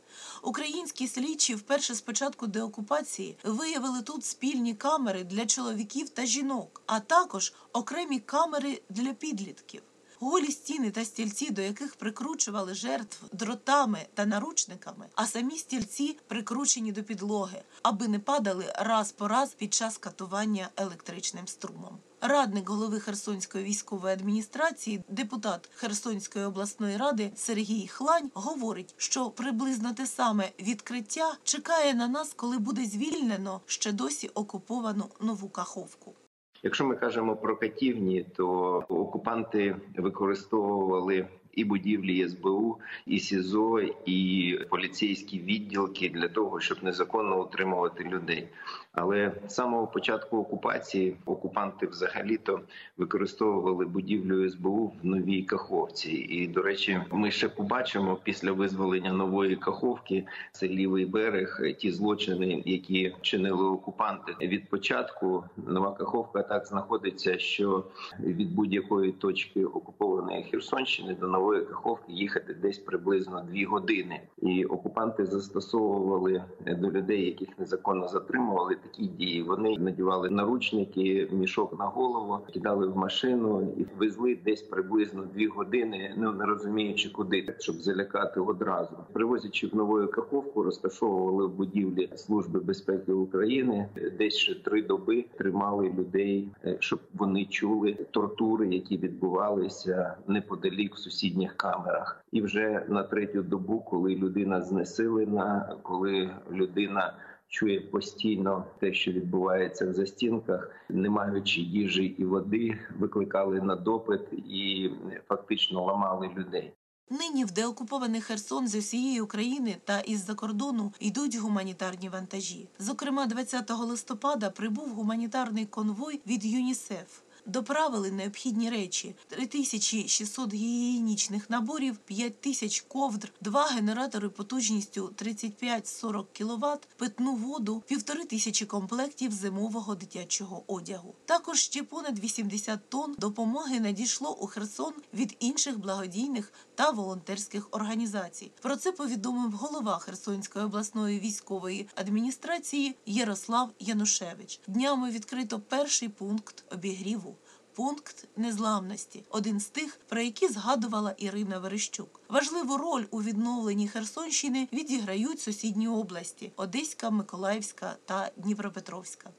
Українські 0.43 1.07
слідчі 1.07 1.55
вперше 1.55 1.93
з 1.93 2.01
початку 2.01 2.47
деокупації 2.47 3.37
виявили 3.43 4.01
тут 4.01 4.25
спільні 4.25 4.73
камери 4.75 5.23
для 5.23 5.45
чоловіків 5.45 6.09
та 6.09 6.25
жінок, 6.25 6.81
а 6.85 6.99
також 6.99 7.53
окремі 7.73 8.19
камери 8.19 8.81
для 8.89 9.13
підлітків. 9.13 9.81
Голі 10.19 10.51
стіни 10.51 10.91
та 10.91 11.05
стільці, 11.05 11.51
до 11.51 11.61
яких 11.61 11.95
прикручували 11.95 12.73
жертв 12.73 13.17
дротами 13.33 14.05
та 14.13 14.25
наручниками, 14.25 15.05
а 15.15 15.25
самі 15.25 15.57
стільці 15.57 16.17
прикручені 16.27 16.91
до 16.91 17.03
підлоги, 17.03 17.61
аби 17.83 18.07
не 18.07 18.19
падали 18.19 18.73
раз 18.75 19.11
по 19.11 19.27
раз 19.27 19.53
під 19.53 19.73
час 19.73 19.97
катування 19.97 20.69
електричним 20.77 21.47
струмом. 21.47 21.99
Радник 22.21 22.69
голови 22.69 22.99
Херсонської 22.99 23.63
військової 23.63 24.13
адміністрації, 24.13 25.03
депутат 25.09 25.69
Херсонської 25.75 26.45
обласної 26.45 26.97
ради 26.97 27.31
Сергій 27.35 27.87
Хлань 27.87 28.31
говорить, 28.33 28.95
що 28.97 29.29
приблизно 29.29 29.93
те 29.93 30.07
саме 30.07 30.51
відкриття 30.59 31.37
чекає 31.43 31.93
на 31.93 32.07
нас, 32.07 32.33
коли 32.35 32.57
буде 32.57 32.85
звільнено 32.85 33.61
ще 33.65 33.91
досі 33.91 34.27
окуповану 34.27 35.09
нову 35.19 35.49
каховку. 35.49 36.15
Якщо 36.63 36.85
ми 36.85 36.95
кажемо 36.95 37.35
про 37.35 37.57
катівні, 37.57 38.25
то 38.35 38.47
окупанти 38.89 39.75
використовували 39.97 41.27
і 41.57 41.63
будівлі 41.63 42.29
СБУ, 42.29 42.77
і 43.05 43.19
СІЗО, 43.19 43.81
і 44.05 44.59
поліцейські 44.69 45.39
відділки 45.39 46.09
для 46.09 46.27
того, 46.27 46.59
щоб 46.59 46.77
незаконно 46.83 47.41
утримувати 47.41 48.03
людей. 48.03 48.47
Але 48.91 49.31
з 49.47 49.53
самого 49.53 49.87
початку 49.87 50.37
окупації 50.37 51.15
окупанти 51.25 51.87
взагалі-то 51.87 52.59
використовували 52.97 53.85
будівлю 53.85 54.49
СБУ 54.49 54.93
в 55.03 55.05
новій 55.05 55.43
Каховці. 55.43 56.11
І 56.11 56.47
до 56.47 56.61
речі, 56.61 57.01
ми 57.11 57.31
ще 57.31 57.49
побачимо 57.49 58.19
після 58.23 58.51
визволення 58.51 59.13
нової 59.13 59.55
Каховки 59.55 60.25
це 60.51 60.67
лівий 60.67 61.05
берег, 61.05 61.61
ті 61.77 61.91
злочини, 61.91 62.63
які 62.65 63.15
чинили 63.21 63.65
окупанти 63.65 64.35
від 64.41 64.69
початку. 64.69 65.43
Нова 65.67 65.91
Каховка 65.91 66.43
так 66.43 66.65
знаходиться, 66.65 67.39
що 67.39 67.83
від 68.19 68.55
будь-якої 68.55 69.11
точки 69.11 69.65
окупованої 69.65 70.43
Херсонщини 70.43 71.15
до 71.15 71.27
нової 71.27 71.46
Каховки 71.55 72.11
їхати 72.11 72.53
десь 72.53 72.77
приблизно 72.77 73.43
дві 73.51 73.65
години, 73.65 74.21
і 74.41 74.65
окупанти 74.65 75.25
застосовували 75.25 76.43
до 76.65 76.91
людей, 76.91 77.25
яких 77.25 77.59
незаконно 77.59 78.07
затримували 78.07 78.75
такі 78.75 79.05
дії. 79.05 79.43
Вони 79.43 79.77
надівали 79.77 80.29
наручники, 80.29 81.29
мішок 81.31 81.79
на 81.79 81.85
голову, 81.85 82.39
кидали 82.53 82.87
в 82.87 82.97
машину 82.97 83.73
і 83.77 83.85
везли 83.99 84.37
десь 84.45 84.61
приблизно 84.61 85.23
дві 85.33 85.47
години, 85.47 86.13
ну 86.17 86.31
не 86.31 86.45
розуміючи, 86.45 87.09
куди 87.09 87.55
щоб 87.59 87.75
залякати 87.75 88.39
одразу. 88.39 88.97
Привозячи 89.13 89.67
в 89.67 89.75
нову 89.75 90.07
каховку, 90.07 90.63
розташовували 90.63 91.45
в 91.47 91.55
будівлі 91.55 92.09
служби 92.15 92.59
безпеки 92.59 93.11
України. 93.11 93.89
Десь 94.17 94.35
ще 94.35 94.55
три 94.55 94.81
доби 94.81 95.25
тримали 95.37 95.93
людей, 95.97 96.49
е, 96.65 96.77
щоб 96.79 96.99
вони 97.13 97.45
чули 97.45 97.93
тортури, 98.11 98.67
які 98.67 98.97
відбувалися 98.97 100.15
неподалік 100.27 100.95
в 100.95 100.99
сусідніх 101.27 101.57
камерах. 101.57 102.25
І 102.31 102.41
вже 102.41 102.85
на 102.87 103.03
третю 103.03 103.43
добу, 103.43 103.79
коли 103.79 104.15
людина 104.15 104.61
знесилена, 104.61 105.75
коли 105.83 106.29
людина 106.51 107.13
чує 107.47 107.81
постійно 107.81 108.65
те, 108.79 108.93
що 108.93 109.11
відбувається 109.11 109.89
в 109.89 109.93
застінках, 109.93 110.71
не 110.89 111.09
маючи 111.09 111.61
їжі 111.61 112.03
і 112.03 112.25
води, 112.25 112.79
викликали 112.99 113.61
на 113.61 113.75
допит 113.75 114.21
і 114.33 114.91
фактично 115.27 115.85
ламали 115.85 116.29
людей. 116.37 116.73
Нині 117.09 117.45
в 117.45 117.51
деокупований 117.51 118.21
Херсон 118.21 118.67
з 118.67 118.75
усієї 118.75 119.21
України 119.21 119.75
та 119.85 119.99
із-за 119.99 120.33
кордону 120.33 120.93
йдуть 120.99 121.37
гуманітарні 121.37 122.09
вантажі. 122.09 122.69
Зокрема, 122.79 123.25
20 123.25 123.71
листопада 123.71 124.49
прибув 124.49 124.89
гуманітарний 124.89 125.65
конвой 125.65 126.21
від 126.27 126.45
ЮНІСЕФ. 126.45 127.26
Доправили 127.47 128.11
необхідні 128.11 128.69
речі: 128.69 129.15
3600 129.27 130.53
гігієнічних 130.53 131.49
наборів, 131.49 131.97
5000 131.97 132.81
ковдр, 132.87 133.31
два 133.41 133.65
генератори 133.65 134.29
потужністю 134.29 135.13
35-40 135.17 136.25
кВт, 136.37 136.87
питну 136.97 137.35
воду, 137.35 137.83
півтори 137.87 138.25
тисячі 138.25 138.65
комплектів 138.65 139.31
зимового 139.31 139.95
дитячого 139.95 140.63
одягу. 140.67 141.13
Також 141.25 141.59
ще 141.59 141.83
понад 141.83 142.19
80 142.19 142.89
тонн 142.89 143.15
допомоги 143.17 143.79
надійшло 143.79 144.37
у 144.39 144.47
Херсон 144.47 144.93
від 145.13 145.35
інших 145.39 145.79
благодійних 145.79 146.53
та 146.75 146.91
волонтерських 146.91 147.67
організацій. 147.71 148.51
Про 148.61 148.75
це 148.75 148.91
повідомив 148.91 149.51
голова 149.51 149.97
Херсонської 149.97 150.65
обласної 150.65 151.19
військової 151.19 151.87
адміністрації 151.95 152.95
Ярослав 153.05 153.69
Янушевич. 153.79 154.59
Днями 154.67 155.11
відкрито 155.11 155.59
перший 155.59 156.09
пункт 156.09 156.63
обігріву. 156.71 157.36
Пункт 157.77 158.27
незламності 158.35 159.23
один 159.29 159.59
з 159.59 159.69
тих, 159.69 159.99
про 160.07 160.21
які 160.21 160.47
згадувала 160.47 161.11
Ірина 161.17 161.59
Верещук. 161.59 162.21
Важливу 162.29 162.77
роль 162.77 163.05
у 163.11 163.23
відновленні 163.23 163.87
Херсонщини 163.87 164.67
відіграють 164.73 165.41
сусідні 165.41 165.87
області 165.87 166.51
Одеська, 166.55 167.09
Миколаївська 167.09 167.95
та 168.05 168.31
Дніпропетровська. 168.37 169.29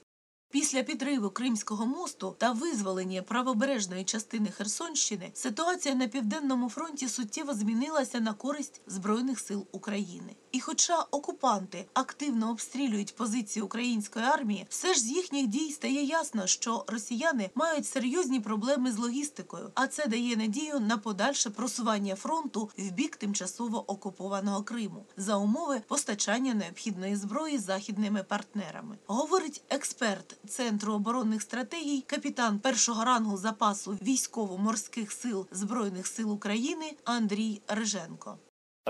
Після 0.50 0.82
підриву 0.82 1.30
Кримського 1.30 1.86
мосту 1.86 2.34
та 2.38 2.52
визволення 2.52 3.22
правобережної 3.22 4.04
частини 4.04 4.50
Херсонщини 4.50 5.30
ситуація 5.34 5.94
на 5.94 6.08
південному 6.08 6.68
фронті 6.68 7.08
суттєво 7.08 7.54
змінилася 7.54 8.20
на 8.20 8.32
користь 8.32 8.80
збройних 8.86 9.40
сил 9.40 9.66
України. 9.72 10.36
І, 10.52 10.60
хоча 10.60 11.02
окупанти 11.10 11.86
активно 11.94 12.50
обстрілюють 12.50 13.16
позиції 13.16 13.62
української 13.62 14.24
армії, 14.24 14.66
все 14.68 14.94
ж 14.94 15.00
з 15.00 15.06
їхніх 15.06 15.46
дій 15.46 15.72
стає 15.72 16.04
ясно, 16.04 16.46
що 16.46 16.84
росіяни 16.86 17.50
мають 17.54 17.86
серйозні 17.86 18.40
проблеми 18.40 18.92
з 18.92 18.98
логістикою, 18.98 19.70
а 19.74 19.86
це 19.86 20.06
дає 20.06 20.36
надію 20.36 20.80
на 20.80 20.98
подальше 20.98 21.50
просування 21.50 22.14
фронту 22.14 22.70
в 22.78 22.90
бік 22.90 23.16
тимчасово 23.16 23.90
окупованого 23.90 24.62
Криму 24.62 25.06
за 25.16 25.36
умови 25.36 25.82
постачання 25.88 26.54
необхідної 26.54 27.16
зброї 27.16 27.58
західними 27.58 28.22
партнерами, 28.22 28.98
говорить 29.06 29.62
експерт 29.68 30.37
центру 30.48 30.92
оборонних 30.92 31.42
стратегій, 31.42 32.00
капітан 32.00 32.58
першого 32.58 33.04
рангу 33.04 33.36
запасу 33.36 33.98
військово-морських 34.02 35.12
сил 35.12 35.46
збройних 35.52 36.06
сил 36.06 36.32
України 36.32 36.96
Андрій 37.04 37.60
Риженко. 37.68 38.38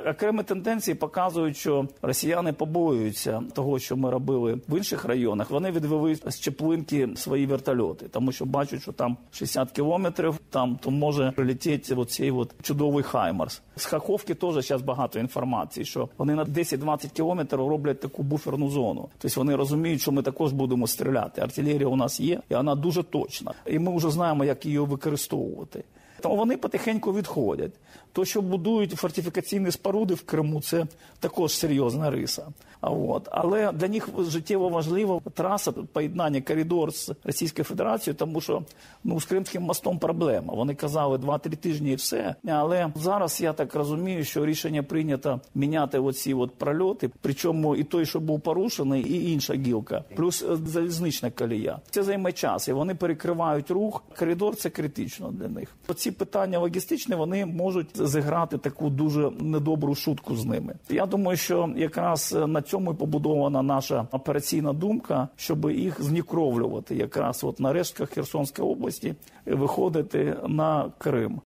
Окремі 0.07 0.43
тенденції 0.43 0.95
показують, 0.95 1.57
що 1.57 1.89
росіяни 2.03 2.53
побоюються 2.53 3.43
того, 3.55 3.79
що 3.79 3.97
ми 3.97 4.11
робили 4.11 4.61
в 4.69 4.77
інших 4.77 5.05
районах. 5.05 5.51
Вони 5.51 5.71
відвели 5.71 6.15
з 6.15 6.41
Чеплинки 6.41 7.09
свої 7.17 7.47
вертольоти, 7.47 8.09
тому 8.09 8.33
що 8.33 8.45
бачать, 8.45 8.83
що 8.83 8.93
там 8.93 9.17
60 9.31 9.71
кілометрів, 9.71 10.39
там 10.51 10.79
то 10.83 10.91
може 10.91 11.33
прилетіти 11.37 11.95
оцей 11.95 12.31
от 12.31 12.55
чудовий 12.63 13.05
Хаймарс. 13.05 13.63
З 13.77 13.85
Хаховки 13.85 14.35
теж 14.35 14.67
зараз 14.67 14.83
багато 14.83 15.19
інформації, 15.19 15.85
що 15.85 16.09
вони 16.19 16.35
на 16.35 16.45
10-20 16.45 17.11
кілометрів 17.11 17.69
роблять 17.69 18.01
таку 18.01 18.23
буферну 18.23 18.71
зону. 18.71 19.09
Тобто 19.19 19.41
вони 19.41 19.57
розуміють, 19.57 20.01
що 20.01 20.13
ми 20.13 20.23
також 20.23 20.53
будемо 20.53 20.87
стріляти. 20.87 21.41
Артилерія 21.41 21.87
у 21.89 21.97
нас 21.97 22.21
є, 22.21 22.41
і 22.51 22.55
вона 22.55 22.75
дуже 22.75 23.03
точна. 23.03 23.55
І 23.67 23.79
ми 23.79 23.97
вже 23.97 24.11
знаємо, 24.11 24.45
як 24.45 24.67
її 24.67 24.79
використовувати. 24.79 25.85
Тому 26.21 26.37
вони 26.37 26.57
потихеньку 26.57 27.13
відходять. 27.13 27.73
То, 28.13 28.25
що 28.25 28.43
будують 28.43 28.91
фортифікаційні 28.91 29.71
споруди 29.71 29.88
в 29.91 30.23
Криму, 30.23 30.61
це 30.61 30.87
також 31.21 31.53
серйозна 31.53 32.11
риса. 32.11 32.47
А 32.81 32.91
от 32.91 33.29
але 33.31 33.73
для 33.73 33.89
них 33.89 34.09
життєво 34.19 34.69
важлива 34.69 35.21
траса 35.35 35.73
поєднання 35.73 36.41
коридор 36.41 36.93
з 36.95 37.13
Російською 37.25 37.65
Федерацією, 37.65 38.17
тому 38.19 38.41
що 38.41 38.63
ну 39.05 39.21
з 39.21 39.25
Кримським 39.25 39.63
мостом 39.63 39.99
проблема. 39.99 40.55
Вони 40.55 40.75
казали 40.75 41.17
2-3 41.17 41.57
тижні 41.57 41.93
і 41.93 41.95
все. 41.95 42.35
Але 42.49 42.93
зараз 42.95 43.41
я 43.41 43.53
так 43.53 43.75
розумію, 43.75 44.25
що 44.25 44.47
рішення 44.47 44.83
прийнято 44.83 45.41
міняти 45.55 45.99
оці 45.99 46.35
от 46.35 46.55
прольоти. 46.55 47.11
Причому 47.21 47.77
і 47.77 47.85
той, 47.85 48.07
що 48.07 48.21
був 48.21 48.41
порушений, 48.41 49.03
і 49.03 49.33
інша 49.33 49.55
гілка, 49.55 50.05
плюс 50.17 50.43
е, 50.43 50.57
залізнична 50.67 51.31
колія. 51.31 51.79
Це 51.91 52.03
займе 52.03 52.33
час, 52.33 52.69
і 52.69 52.73
вони 52.73 52.95
перекривають 52.95 53.71
рух. 53.71 54.03
Коридор 54.19 54.57
це 54.57 54.71
критично 54.71 55.31
для 55.31 55.49
них. 55.49 55.77
Оці 55.89 56.11
питання 56.11 56.59
логістичні 56.59 57.15
вони 57.15 57.47
можуть 57.47 58.09
зіграти 58.09 58.59
таку 58.59 58.91
дуже 58.91 59.31
недобру 59.41 59.78
шутку 59.95 60.37
з 60.37 60.45
ними. 60.45 60.75
Я 60.89 61.07
думаю, 61.07 61.37
що 61.37 61.73
якраз 61.77 62.33
на 62.47 62.63
цьому 62.63 62.93
і 62.93 62.97
побудована 62.97 63.63
наша 63.63 64.07
операційна 64.13 64.73
думка, 64.73 65.29
щоб 65.37 65.71
їх 65.71 66.03
знікровлювати, 66.03 66.97
якраз 66.97 67.45
от 67.45 67.61
на 67.61 67.73
рештках 67.73 68.11
Херсонської 68.11 68.69
області 68.69 69.15
виходити 69.47 70.37
на 70.49 70.93
Крим. 70.99 71.41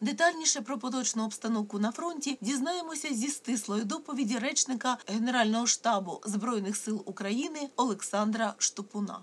Детальніше 0.00 0.60
про 0.60 0.78
поточну 0.78 1.24
обстановку 1.24 1.78
на 1.78 1.92
фронті 1.92 2.38
дізнаємося 2.40 3.14
зі 3.14 3.28
стислої 3.28 3.84
доповіді 3.84 4.38
речника 4.38 4.98
Генерального 5.06 5.66
штабу 5.66 6.20
Збройних 6.24 6.76
сил 6.76 7.02
України 7.06 7.68
Олександра 7.76 8.54
Штупуна. 8.58 9.18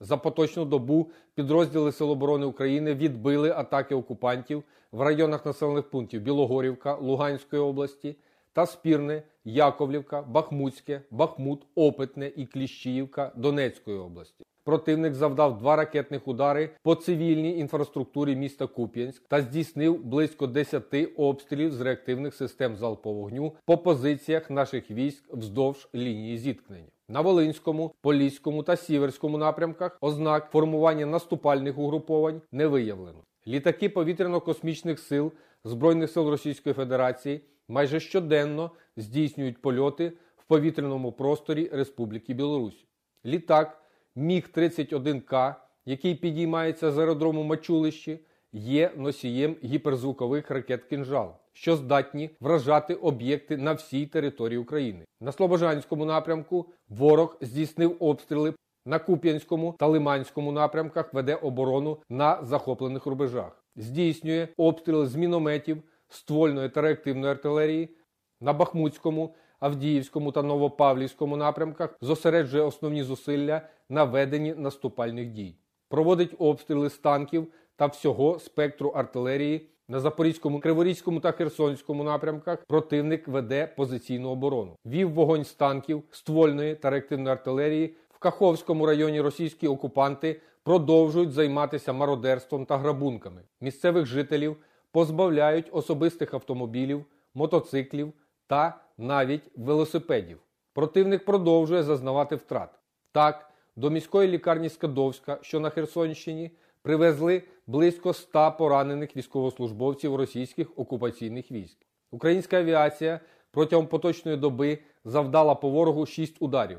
За 0.00 0.16
поточну 0.16 0.64
добу 0.64 1.10
підрозділи 1.34 1.92
Сил 1.92 2.10
оборони 2.10 2.46
України 2.46 2.94
відбили 2.94 3.50
атаки 3.50 3.94
окупантів 3.94 4.64
в 4.92 5.00
районах 5.00 5.46
населених 5.46 5.90
пунктів 5.90 6.22
Білогорівка 6.22 6.94
Луганської 6.94 7.62
області 7.62 8.16
та 8.52 8.66
Спірне, 8.66 9.22
Яковлівка, 9.44 10.22
Бахмутське, 10.22 11.02
Бахмут, 11.10 11.66
Опитне 11.74 12.32
і 12.36 12.46
Кліщіївка 12.46 13.32
Донецької 13.36 13.98
області. 13.98 14.44
Противник 14.66 15.14
завдав 15.14 15.58
два 15.58 15.76
ракетних 15.76 16.28
удари 16.28 16.70
по 16.82 16.94
цивільній 16.94 17.58
інфраструктурі 17.58 18.36
міста 18.36 18.66
Куп'янськ 18.66 19.22
та 19.28 19.42
здійснив 19.42 20.04
близько 20.04 20.46
10 20.46 20.82
обстрілів 21.16 21.72
з 21.72 21.80
реактивних 21.80 22.34
систем 22.34 22.76
залпового 22.76 23.22
вогню 23.22 23.52
по 23.64 23.78
позиціях 23.78 24.50
наших 24.50 24.90
військ 24.90 25.24
вздовж 25.32 25.88
лінії 25.94 26.38
зіткнення. 26.38 26.88
На 27.08 27.20
Волинському, 27.20 27.94
Поліському 28.00 28.62
та 28.62 28.76
Сіверському 28.76 29.38
напрямках 29.38 29.98
ознак 30.00 30.50
формування 30.52 31.06
наступальних 31.06 31.78
угруповань 31.78 32.40
не 32.52 32.66
виявлено. 32.66 33.18
Літаки 33.46 33.88
повітряно-космічних 33.88 34.96
сил 34.96 35.32
Збройних 35.64 36.10
сил 36.10 36.28
Російської 36.28 36.74
Федерації 36.74 37.40
майже 37.68 38.00
щоденно 38.00 38.70
здійснюють 38.96 39.62
польоти 39.62 40.12
в 40.36 40.44
повітряному 40.44 41.12
просторі 41.12 41.70
Республіки 41.72 42.34
Білорусь. 42.34 42.86
Літак 43.24 43.85
Міг-31К, 44.16 45.54
який 45.86 46.14
підіймається 46.14 46.90
з 46.90 46.98
аеродрому 46.98 47.42
Мачулищі, 47.42 48.20
є 48.52 48.90
носієм 48.96 49.56
гіперзвукових 49.64 50.50
ракет 50.50 50.84
«Кінжал», 50.84 51.32
що 51.52 51.76
здатні 51.76 52.30
вражати 52.40 52.94
об'єкти 52.94 53.56
на 53.56 53.72
всій 53.72 54.06
території 54.06 54.58
України. 54.58 55.04
На 55.20 55.32
Слобожанському 55.32 56.04
напрямку 56.04 56.66
ворог 56.88 57.36
здійснив 57.40 57.96
обстріли. 58.00 58.54
На 58.88 58.98
Куп'янському 58.98 59.74
та 59.78 59.86
Лиманському 59.86 60.52
напрямках 60.52 61.14
веде 61.14 61.34
оборону 61.34 61.98
на 62.08 62.44
захоплених 62.44 63.06
рубежах, 63.06 63.64
здійснює 63.76 64.48
обстріли 64.56 65.06
з 65.06 65.16
мінометів, 65.16 65.82
ствольної 66.08 66.68
та 66.68 66.80
реактивної 66.80 67.32
артилерії. 67.32 67.96
На 68.40 68.52
Бахмутському, 68.52 69.34
Авдіївському 69.60 70.32
та 70.32 70.42
Новопавлівському 70.42 71.36
напрямках 71.36 71.96
зосереджує 72.00 72.62
основні 72.62 73.02
зусилля 73.02 73.62
на 73.90 74.04
веденні 74.04 74.54
наступальних 74.54 75.30
дій, 75.30 75.56
проводить 75.88 76.34
обстріли 76.38 76.90
з 76.90 76.98
танків 76.98 77.46
та 77.76 77.86
всього 77.86 78.38
спектру 78.38 78.88
артилерії. 78.88 79.68
На 79.88 80.00
Запорізькому, 80.00 80.60
Криворізькому 80.60 81.20
та 81.20 81.32
Херсонському 81.32 82.04
напрямках 82.04 82.64
противник 82.66 83.28
веде 83.28 83.72
позиційну 83.76 84.28
оборону. 84.28 84.76
Вів 84.86 85.12
вогонь 85.12 85.44
з 85.44 85.54
танків, 85.54 86.02
ствольної 86.10 86.74
та 86.74 86.90
реактивної 86.90 87.32
артилерії. 87.32 87.96
В 88.10 88.18
Каховському 88.18 88.86
районі 88.86 89.20
російські 89.20 89.68
окупанти 89.68 90.40
продовжують 90.62 91.32
займатися 91.32 91.92
мародерством 91.92 92.66
та 92.66 92.78
грабунками. 92.78 93.42
Місцевих 93.60 94.06
жителів 94.06 94.56
позбавляють 94.92 95.68
особистих 95.72 96.34
автомобілів, 96.34 97.04
мотоциклів 97.34 98.12
та 98.46 98.80
навіть 98.98 99.50
велосипедів. 99.56 100.38
Противник 100.72 101.24
продовжує 101.24 101.82
зазнавати 101.82 102.36
втрат. 102.36 102.70
Так, 103.12 103.45
до 103.76 103.90
міської 103.90 104.28
лікарні 104.28 104.68
Скадовська, 104.68 105.38
що 105.42 105.60
на 105.60 105.70
Херсонщині, 105.70 106.50
привезли 106.82 107.42
близько 107.66 108.12
100 108.12 108.54
поранених 108.58 109.16
військовослужбовців 109.16 110.14
російських 110.14 110.68
окупаційних 110.76 111.52
військ. 111.52 111.78
Українська 112.10 112.58
авіація 112.58 113.20
протягом 113.50 113.86
поточної 113.86 114.36
доби 114.36 114.78
завдала 115.04 115.54
по 115.54 115.70
ворогу 115.70 116.06
6 116.06 116.36
ударів, 116.40 116.78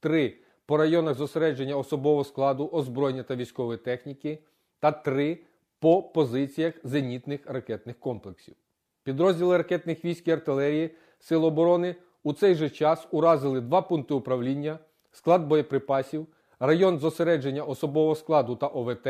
3 0.00 0.36
по 0.66 0.76
районах 0.76 1.14
зосередження 1.14 1.76
особового 1.76 2.24
складу, 2.24 2.68
озброєння 2.72 3.22
та 3.22 3.36
військової 3.36 3.78
техніки, 3.78 4.38
та 4.80 4.92
3 4.92 5.38
по 5.78 6.02
позиціях 6.02 6.74
зенітних 6.84 7.40
ракетних 7.46 7.98
комплексів. 7.98 8.54
Підрозділи 9.02 9.56
ракетних 9.56 10.04
військ 10.04 10.28
і 10.28 10.30
артилерії 10.30 10.90
Сил 11.18 11.44
оборони 11.44 11.94
у 12.22 12.32
цей 12.32 12.54
же 12.54 12.70
час 12.70 13.08
уразили 13.10 13.60
два 13.60 13.82
пункти 13.82 14.14
управління, 14.14 14.78
склад 15.12 15.46
боєприпасів, 15.46 16.26
район 16.60 16.98
зосередження 16.98 17.62
особового 17.62 18.14
складу 18.14 18.56
та 18.56 18.66
ОВТ 18.66 19.06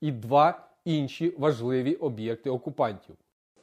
і 0.00 0.12
два 0.12 0.68
інші 0.84 1.34
важливі 1.38 1.94
об'єкти 1.94 2.50
окупантів. 2.50 3.16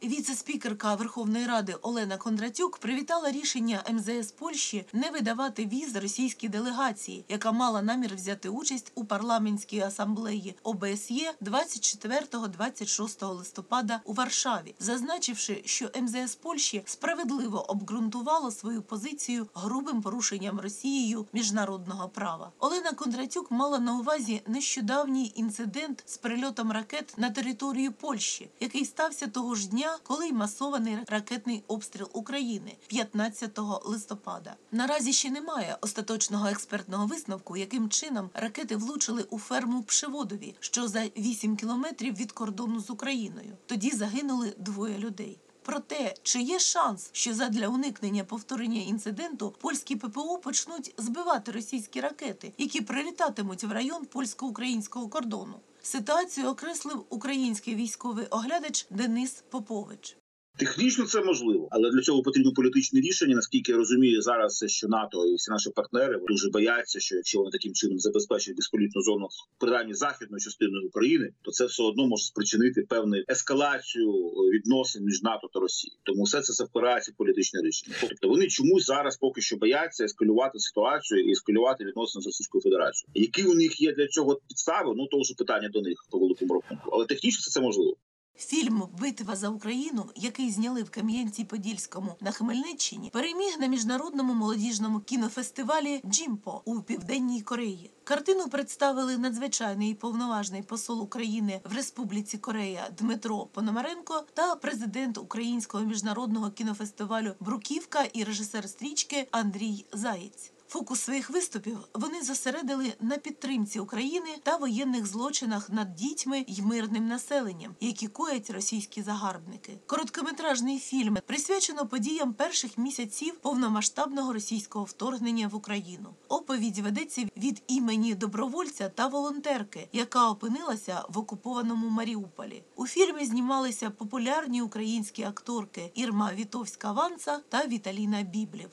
Віце-спікерка 0.04 0.96
Верховної 0.96 1.46
Ради 1.46 1.74
Олена 1.82 2.18
Кондратюк 2.18 2.78
привітала 2.78 3.32
рішення 3.32 3.84
МЗС 3.92 4.32
Польщі 4.32 4.86
не 4.94 5.10
видавати 5.10 5.66
віз 5.66 5.96
російській 5.96 6.50
делегації, 6.50 7.26
яка 7.30 7.52
мала 7.52 7.82
намір 7.82 8.16
взяти 8.16 8.50
участь 8.50 8.92
у 8.96 9.06
парламентській 9.06 9.80
асамблеї 9.80 10.56
ОБСЄ 10.64 11.34
24-26 11.42 13.36
листопада 13.36 14.02
у 14.06 14.14
Варшаві, 14.14 14.76
зазначивши, 14.80 15.62
що 15.66 15.90
МЗС 16.02 16.36
Польщі 16.36 16.84
справедливо 16.86 17.72
обґрунтувало 17.72 18.52
свою 18.52 18.82
позицію 18.82 19.48
грубим 19.54 20.02
порушенням 20.02 20.60
Росією 20.60 21.26
міжнародного 21.34 22.10
права. 22.10 22.52
Олена 22.60 22.92
Кондратюк 22.92 23.52
мала 23.52 23.80
на 23.80 23.98
увазі 23.98 24.42
нещодавній 24.48 25.34
інцидент 25.36 26.04
з 26.06 26.18
прильотом 26.18 26.72
ракет 26.72 27.14
на 27.18 27.30
територію 27.30 27.92
Польщі, 27.92 28.50
який 28.60 28.86
стався 28.86 29.28
того 29.28 29.56
ж 29.56 29.70
дня 29.70 29.87
коли 30.04 30.28
й 30.28 30.34
масований 30.34 30.98
ракетний 31.08 31.64
обстріл 31.68 32.10
України 32.14 32.78
15 32.88 33.60
листопада. 33.86 34.56
Наразі 34.72 35.14
ще 35.14 35.30
немає 35.30 35.78
остаточного 35.82 36.48
експертного 36.48 37.06
висновку, 37.06 37.58
яким 37.58 37.90
чином 37.90 38.30
ракети 38.34 38.76
влучили 38.76 39.24
у 39.30 39.40
ферму 39.40 39.84
Пшеводові, 39.84 40.56
що 40.60 40.88
за 40.88 41.06
8 41.18 41.56
кілометрів 41.56 42.16
від 42.16 42.32
кордону 42.32 42.80
з 42.80 42.90
Україною. 42.90 43.58
Тоді 43.66 43.92
загинули 43.92 44.54
двоє 44.58 44.98
людей. 44.98 45.38
Про 45.68 45.80
те, 45.80 46.14
чи 46.24 46.42
є 46.42 46.60
шанс, 46.60 47.10
що 47.12 47.34
задля 47.34 47.68
уникнення 47.68 48.24
повторення 48.24 48.82
інциденту 48.82 49.54
польські 49.62 49.96
ППО 49.96 50.38
почнуть 50.38 50.94
збивати 50.98 51.52
російські 51.52 52.02
ракети, 52.02 52.54
які 52.58 52.82
прилітатимуть 52.82 53.64
в 53.64 53.72
район 53.72 54.06
польсько-українського 54.06 55.08
кордону. 55.08 55.60
Ситуацію 55.82 56.48
окреслив 56.48 57.06
український 57.10 57.76
військовий 57.76 58.26
оглядач 58.26 58.88
Денис 58.90 59.44
Попович. 59.50 60.18
Технічно 60.58 61.06
це 61.06 61.24
можливо, 61.24 61.68
але 61.72 61.92
для 61.92 62.02
цього 62.02 62.22
потрібно 62.22 62.54
політичне 62.54 63.02
рішення. 63.02 63.36
Наскільки 63.36 63.72
я 63.72 63.78
розумію, 63.78 64.22
зараз 64.22 64.66
що 64.68 64.88
НАТО 64.88 65.28
і 65.28 65.36
всі 65.36 65.52
наші 65.52 65.70
партнери 65.70 66.22
дуже 66.28 66.50
бояться, 66.50 67.00
що 67.00 67.16
якщо 67.16 67.40
вони 67.40 67.52
таким 67.52 67.74
чином 67.74 68.00
забезпечать 68.00 68.56
безполітну 68.56 69.02
зону 69.02 69.28
принаймні 69.60 69.94
західною 69.94 70.40
частиною 70.40 70.88
України, 70.88 71.30
то 71.42 71.52
це 71.52 71.66
все 71.66 71.84
одно 71.84 72.08
може 72.08 72.24
спричинити 72.24 72.82
певну 72.82 73.18
ескалацію 73.30 74.12
відносин 74.54 75.04
між 75.04 75.22
НАТО 75.22 75.50
та 75.54 75.60
Росією. 75.60 76.00
Тому 76.04 76.24
все 76.24 76.42
це 76.42 76.64
впирається 76.64 77.12
в 77.12 77.18
політичне 77.18 77.62
рішення. 77.62 77.96
Тобто 78.02 78.30
вони 78.30 78.48
чомусь 78.48 78.86
зараз 78.86 79.18
поки 79.18 79.42
що 79.42 79.58
бояться 79.58 80.06
ескалювати 80.06 80.60
ситуацію 80.60 81.24
і 81.24 81.32
ескалювати 81.32 81.86
відносини 81.86 82.24
з 82.24 82.26
Російською 82.26 82.62
Федерацією. 82.62 83.12
Які 83.14 83.44
у 83.44 83.54
них 83.54 83.82
є 83.82 83.94
для 83.94 84.08
цього 84.08 84.40
підстави? 84.48 84.94
Ну 84.98 85.08
то 85.08 85.20
вже 85.20 85.34
питання 85.34 85.70
до 85.70 85.82
них 85.82 85.98
по 86.12 86.20
великому 86.20 86.54
рахунку, 86.54 86.90
але 86.94 87.06
технічно 87.06 87.42
це 87.42 87.62
можливо. 87.62 87.96
Фільм 88.38 88.84
Битва 89.00 89.36
за 89.36 89.50
Україну, 89.50 90.06
який 90.16 90.52
зняли 90.52 90.84
в 90.84 90.90
Кам'янці-Подільському 90.90 92.16
на 92.22 92.32
Хмельниччині, 92.32 93.10
переміг 93.10 93.58
на 93.60 93.68
міжнародному 93.68 94.34
молодіжному 94.34 95.00
кінофестивалі 95.00 96.02
Джімпо 96.06 96.62
у 96.66 96.82
Південній 96.82 97.42
Кореї. 97.42 97.92
Картину 98.04 98.48
представили 98.48 99.18
надзвичайний 99.18 99.92
і 99.92 99.94
повноважний 99.94 100.62
посол 100.62 101.02
України 101.02 101.62
в 101.64 101.76
Республіці 101.76 102.38
Корея 102.38 102.90
Дмитро 102.98 103.46
Пономаренко 103.46 104.24
та 104.34 104.56
президент 104.56 105.18
Українського 105.18 105.84
міжнародного 105.84 106.52
кінофестивалю 106.52 107.34
Бруківка 107.40 108.04
і 108.14 108.24
режисер 108.24 108.70
стрічки 108.70 109.28
Андрій 109.32 109.86
Заєць. 109.94 110.52
Фокус 110.70 111.02
своїх 111.02 111.30
виступів 111.30 111.78
вони 111.94 112.22
зосередили 112.22 112.94
на 113.02 113.18
підтримці 113.18 113.80
України 113.80 114.30
та 114.44 114.58
воєнних 114.58 115.06
злочинах 115.06 115.70
над 115.70 115.96
дітьми 115.96 116.46
й 116.48 116.62
мирним 116.62 117.08
населенням, 117.08 117.76
які 117.80 118.08
коять 118.08 118.50
російські 118.50 119.02
загарбники. 119.02 119.80
Короткометражний 119.86 120.80
фільм 120.80 121.18
присвячено 121.26 121.88
подіям 121.88 122.34
перших 122.34 122.78
місяців 122.78 123.36
повномасштабного 123.42 124.34
російського 124.34 124.86
вторгнення 124.86 125.48
в 125.48 125.56
Україну. 125.56 126.10
Оповідь 126.28 126.78
ведеться 126.78 127.28
від 127.38 127.64
імені 127.68 128.16
добровольця 128.16 128.90
та 128.90 129.08
волонтерки, 129.08 129.88
яка 129.94 130.30
опинилася 130.30 131.04
в 131.10 131.18
окупованому 131.18 131.90
Маріуполі. 131.90 132.64
У 132.76 132.88
фільмі 132.88 133.26
знімалися 133.26 133.90
популярні 133.90 134.62
українські 134.62 135.24
акторки 135.24 135.92
Ірма 135.96 136.32
Вітовська 136.36 136.92
Ванца 136.92 137.40
та 137.50 137.68
Віталіна 137.68 138.22
Біблів. 138.22 138.70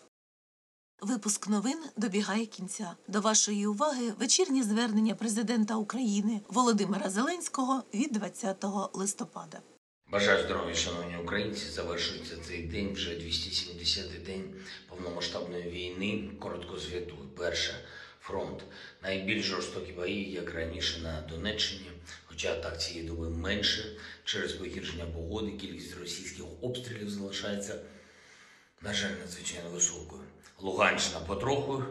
Випуск 1.05 1.49
новин 1.49 1.79
добігає 1.97 2.47
кінця. 2.47 2.97
До 3.09 3.21
вашої 3.21 3.67
уваги 3.67 4.13
вечірнє 4.21 4.63
звернення 4.63 5.15
президента 5.15 5.77
України 5.77 6.41
Володимира 6.49 7.11
Зеленського 7.11 7.83
від 7.95 8.13
20 8.13 8.65
листопада. 8.93 9.61
Бажаю 10.13 10.45
здоров'я, 10.45 10.75
шановні 10.75 11.17
українці. 11.17 11.69
Завершується 11.71 12.37
цей 12.49 12.63
день, 12.63 12.93
вже 12.93 13.11
270-й 13.11 14.19
день 14.27 14.55
повномасштабної 14.89 15.71
війни. 15.71 16.31
Коротко 16.41 16.79
звітую. 16.79 17.29
Перше 17.37 17.75
фронт. 18.21 18.65
Найбільш 19.03 19.45
жорстокі 19.45 19.93
бої, 19.93 20.31
як 20.31 20.55
раніше 20.55 21.01
на 21.01 21.21
Донеччині. 21.21 21.91
Хоча 22.27 22.53
атак 22.53 22.81
цієї 22.81 23.07
доби 23.07 23.31
менше 23.31 23.85
через 24.25 24.53
погіршення 24.53 25.07
погоди, 25.07 25.51
кількість 25.51 25.99
російських 26.01 26.45
обстрілів 26.61 27.11
залишається, 27.11 27.75
на 28.85 28.93
жаль, 28.93 29.17
надзвичайно 29.21 29.71
високою. 29.71 30.23
Луганщина 30.59 31.21
потроху 31.21 31.83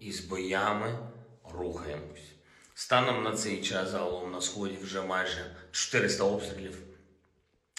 і 0.00 0.12
з 0.12 0.20
боями 0.20 0.98
рухаємось. 1.54 2.32
Станом 2.74 3.22
на 3.22 3.32
цей 3.32 3.62
час 3.62 3.88
загалом 3.88 4.32
на 4.32 4.40
сході 4.40 4.76
вже 4.82 5.02
майже 5.02 5.56
400 5.70 6.24
обстрілів 6.24 6.78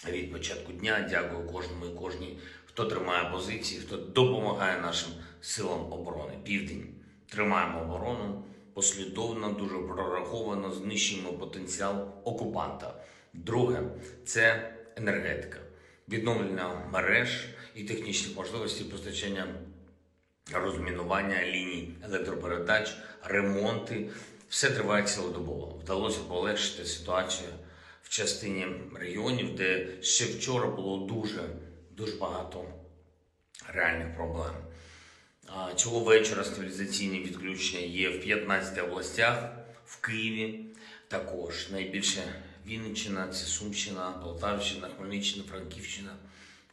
від 0.08 0.32
початку 0.32 0.72
дня. 0.72 1.06
Дякую 1.10 1.46
кожному 1.46 1.86
і 1.86 1.98
кожній, 1.98 2.38
хто 2.66 2.84
тримає 2.84 3.30
позиції, 3.30 3.80
хто 3.80 3.96
допомагає 3.96 4.80
нашим 4.80 5.12
силам 5.40 5.92
оборони. 5.92 6.38
Південь 6.44 6.94
тримаємо 7.26 7.80
оборону 7.80 8.44
послідовно, 8.74 9.48
дуже 9.48 9.78
прораховано, 9.78 10.72
знищуємо 10.72 11.32
потенціал 11.32 12.08
окупанта. 12.24 12.94
Друге 13.32 13.82
це 14.24 14.72
енергетика, 14.96 15.58
відновлення 16.08 16.88
мереж 16.92 17.53
і 17.74 17.84
технічних 17.84 18.36
можливостей 18.36 18.86
постачання 18.86 19.46
розмінування 20.52 21.46
ліній 21.46 21.94
електропередач, 22.04 22.96
ремонти. 23.24 24.10
Все 24.48 24.70
триває 24.70 25.02
цілодобово. 25.02 25.80
Вдалося 25.82 26.20
полегшити 26.28 26.84
ситуацію 26.84 27.48
в 28.02 28.08
частині 28.08 28.66
регіонів, 28.94 29.54
де 29.56 29.88
ще 30.02 30.24
вчора 30.24 30.66
було 30.66 31.06
дуже 31.06 31.42
дуже 31.96 32.16
багато 32.16 32.64
реальних 33.72 34.16
проблем. 34.16 34.54
Цього 35.76 36.00
вечора 36.00 36.44
стабілізаційні 36.44 37.18
відключення 37.18 37.82
є 37.82 38.08
в 38.08 38.20
15 38.20 38.84
областях, 38.84 39.52
в 39.86 40.00
Києві 40.00 40.60
також 41.08 41.70
найбільше 41.70 42.20
Вінниччина, 42.66 43.28
це 43.28 43.46
Сумщина, 43.46 44.10
Полтавщина, 44.10 44.88
Хмельниччина, 44.96 45.44
Франківщина, 45.50 46.16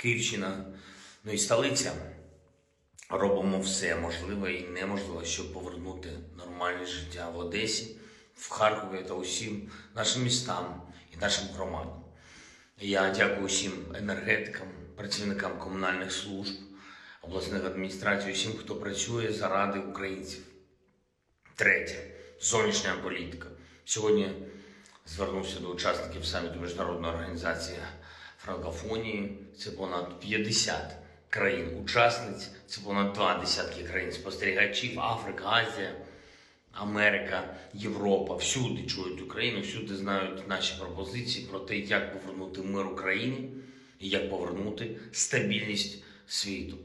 Київщина, 0.01 0.65
ну 1.23 1.31
і 1.31 1.37
столиця. 1.37 1.93
Робимо 3.09 3.59
все 3.59 3.95
можливе 3.95 4.53
і 4.53 4.67
неможливе, 4.67 5.25
щоб 5.25 5.53
повернути 5.53 6.09
нормальне 6.37 6.85
життя 6.85 7.29
в 7.29 7.39
Одесі, 7.39 7.95
в 8.35 8.49
Харкові 8.49 9.03
та 9.07 9.13
усім 9.13 9.71
нашим 9.95 10.23
містам 10.23 10.81
і 11.13 11.17
нашим 11.17 11.47
громадам. 11.55 12.03
Я 12.79 13.13
дякую 13.17 13.47
всім 13.47 13.73
енергетикам, 13.95 14.67
працівникам 14.95 15.59
комунальних 15.59 16.11
служб, 16.11 16.53
обласних 17.21 17.65
адміністрацій, 17.65 18.31
усім, 18.31 18.51
хто 18.53 18.75
працює 18.75 19.33
заради 19.33 19.79
українців. 19.79 20.43
Третє 21.55 22.13
зовнішня 22.41 22.93
політика. 23.03 23.47
Сьогодні 23.85 24.31
звернувся 25.05 25.59
до 25.59 25.67
учасників 25.67 26.25
саміту 26.25 26.59
міжнародної 26.59 27.13
організації 27.13 27.77
франкофонії. 28.45 29.37
Це 29.57 29.71
понад 29.71 30.19
50 30.19 30.95
країн-учасниць, 31.29 32.49
це 32.67 32.81
понад 32.81 33.13
два 33.13 33.37
десятки 33.37 33.83
країн-спостерігачів, 33.83 34.99
Африка, 34.99 35.43
Азія, 35.45 35.95
Америка, 36.71 37.55
Європа. 37.73 38.35
Всюди 38.35 38.83
чують 38.83 39.21
Україну, 39.21 39.61
всюди 39.61 39.95
знають 39.95 40.47
наші 40.47 40.73
пропозиції 40.79 41.45
про 41.45 41.59
те, 41.59 41.77
як 41.77 42.21
повернути 42.21 42.61
мир 42.61 42.87
Україні 42.87 43.49
і 43.99 44.09
як 44.09 44.29
повернути 44.29 44.97
стабільність 45.11 46.03
світу. 46.27 46.77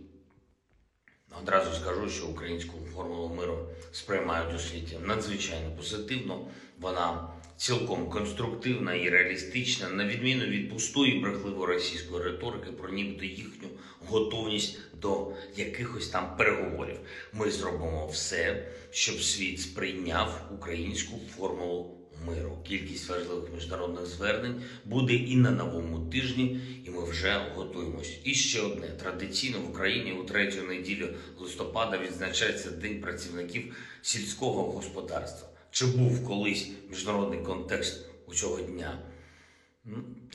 Одразу 1.42 1.80
скажу, 1.80 2.08
що 2.10 2.26
українську 2.26 2.72
формулу 2.94 3.34
миру 3.34 3.68
сприймають 3.92 4.54
у 4.54 4.58
світі 4.58 4.98
надзвичайно 5.02 5.70
позитивно. 5.76 6.46
Вона 6.78 7.28
цілком 7.56 8.10
конструктивна 8.10 8.94
і 8.94 9.08
реалістична, 9.08 9.88
на 9.88 10.06
відміну 10.06 10.44
від 10.44 10.70
пустої 10.70 11.20
брехливої 11.20 11.66
російської 11.66 12.22
риторики, 12.22 12.72
про 12.72 12.88
нібито 12.88 13.24
їхню 13.24 13.68
готовність 14.06 14.78
до 15.00 15.32
якихось 15.56 16.08
там 16.08 16.36
переговорів. 16.36 16.96
Ми 17.32 17.50
зробимо 17.50 18.06
все, 18.06 18.66
щоб 18.90 19.22
світ 19.22 19.60
сприйняв 19.60 20.50
українську 20.54 21.20
формулу 21.36 21.96
миру. 22.26 22.58
Кількість 22.68 23.08
важливих 23.08 23.54
міжнародних 23.54 24.06
звернень 24.06 24.62
буде 24.84 25.14
і 25.14 25.36
на 25.36 25.50
новому 25.50 26.10
тижні, 26.10 26.60
і 26.86 26.90
ми 26.90 27.10
вже 27.10 27.40
готуємось. 27.54 28.18
І 28.24 28.34
ще 28.34 28.60
одне 28.60 28.88
традиційно 28.88 29.60
в 29.60 29.70
Україні 29.70 30.12
у 30.12 30.24
третю 30.24 30.62
неділю 30.62 31.08
листопада 31.38 31.98
відзначається 31.98 32.70
День 32.70 33.00
працівників 33.00 33.76
сільського 34.02 34.62
господарства. 34.72 35.48
Чи 35.76 35.86
був 35.86 36.26
колись 36.26 36.70
міжнародний 36.90 37.38
контекст 37.42 38.06
у 38.26 38.34
цього 38.34 38.60
дня? 38.60 38.98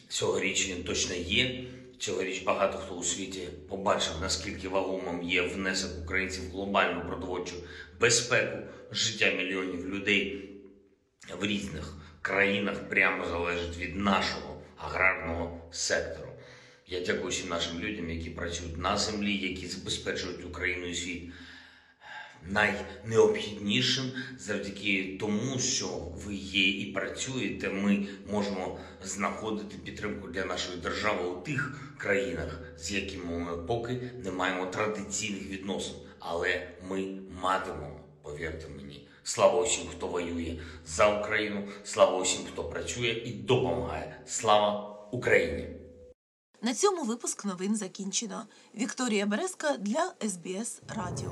Цьогоріч 0.07 0.69
він 0.69 0.83
точно 0.83 1.15
є. 1.15 1.63
Цьогоріч 1.99 2.43
багато 2.43 2.77
хто 2.77 2.95
у 2.95 3.03
світі 3.03 3.47
побачив, 3.69 4.13
наскільки 4.21 4.69
вагомим 4.69 5.23
є 5.23 5.41
внесок 5.41 5.91
українців 6.03 6.49
в 6.49 6.51
глобальну 6.51 7.01
продовольчу 7.07 7.55
безпеку, 7.99 8.57
життя 8.91 9.31
мільйонів 9.31 9.89
людей 9.89 10.49
в 11.39 11.45
різних 11.45 11.93
країнах 12.21 12.89
прямо 12.89 13.25
залежить 13.25 13.77
від 13.77 13.95
нашого 13.95 14.61
аграрного 14.77 15.69
сектору. 15.71 16.31
Я 16.87 16.99
дякую 16.99 17.27
всім 17.27 17.49
нашим 17.49 17.79
людям, 17.79 18.09
які 18.09 18.29
працюють 18.29 18.77
на 18.77 18.97
землі, 18.97 19.37
які 19.37 19.67
забезпечують 19.67 20.45
Україну 20.45 20.85
і 20.85 20.95
світ 20.95 21.31
найнеобхіднішим 22.49 24.11
завдяки 24.39 25.17
тому, 25.19 25.59
що 25.59 25.87
ви 26.25 26.35
є 26.35 26.69
і 26.69 26.85
працюєте. 26.85 27.69
Ми 27.69 28.07
можемо 28.31 28.79
знаходити 29.03 29.75
підтримку 29.85 30.27
для 30.27 30.45
нашої 30.45 30.77
держави 30.77 31.29
у 31.29 31.41
тих 31.41 31.93
країнах, 31.97 32.59
з 32.77 32.91
якими 32.91 33.39
ми 33.39 33.57
поки 33.57 34.11
не 34.23 34.31
маємо 34.31 34.65
традиційних 34.65 35.49
відносин, 35.49 35.95
але 36.19 36.67
ми 36.89 37.17
матимемо, 37.41 37.99
повірте 38.21 38.67
мені. 38.69 39.07
Слава 39.23 39.61
усім, 39.61 39.83
хто 39.91 40.07
воює 40.07 40.59
за 40.85 41.19
Україну, 41.19 41.67
слава 41.83 42.17
усім, 42.17 42.41
хто 42.53 42.63
працює 42.63 43.09
і 43.25 43.31
допомагає. 43.31 44.21
Слава 44.25 44.97
Україні! 45.11 45.67
На 46.63 46.73
цьому 46.73 47.03
випуск 47.03 47.45
новин 47.45 47.75
закінчено. 47.75 48.45
Вікторія 48.75 49.25
Березка 49.25 49.77
для 49.77 50.13
СБС 50.21 50.81
Радіо. 50.95 51.31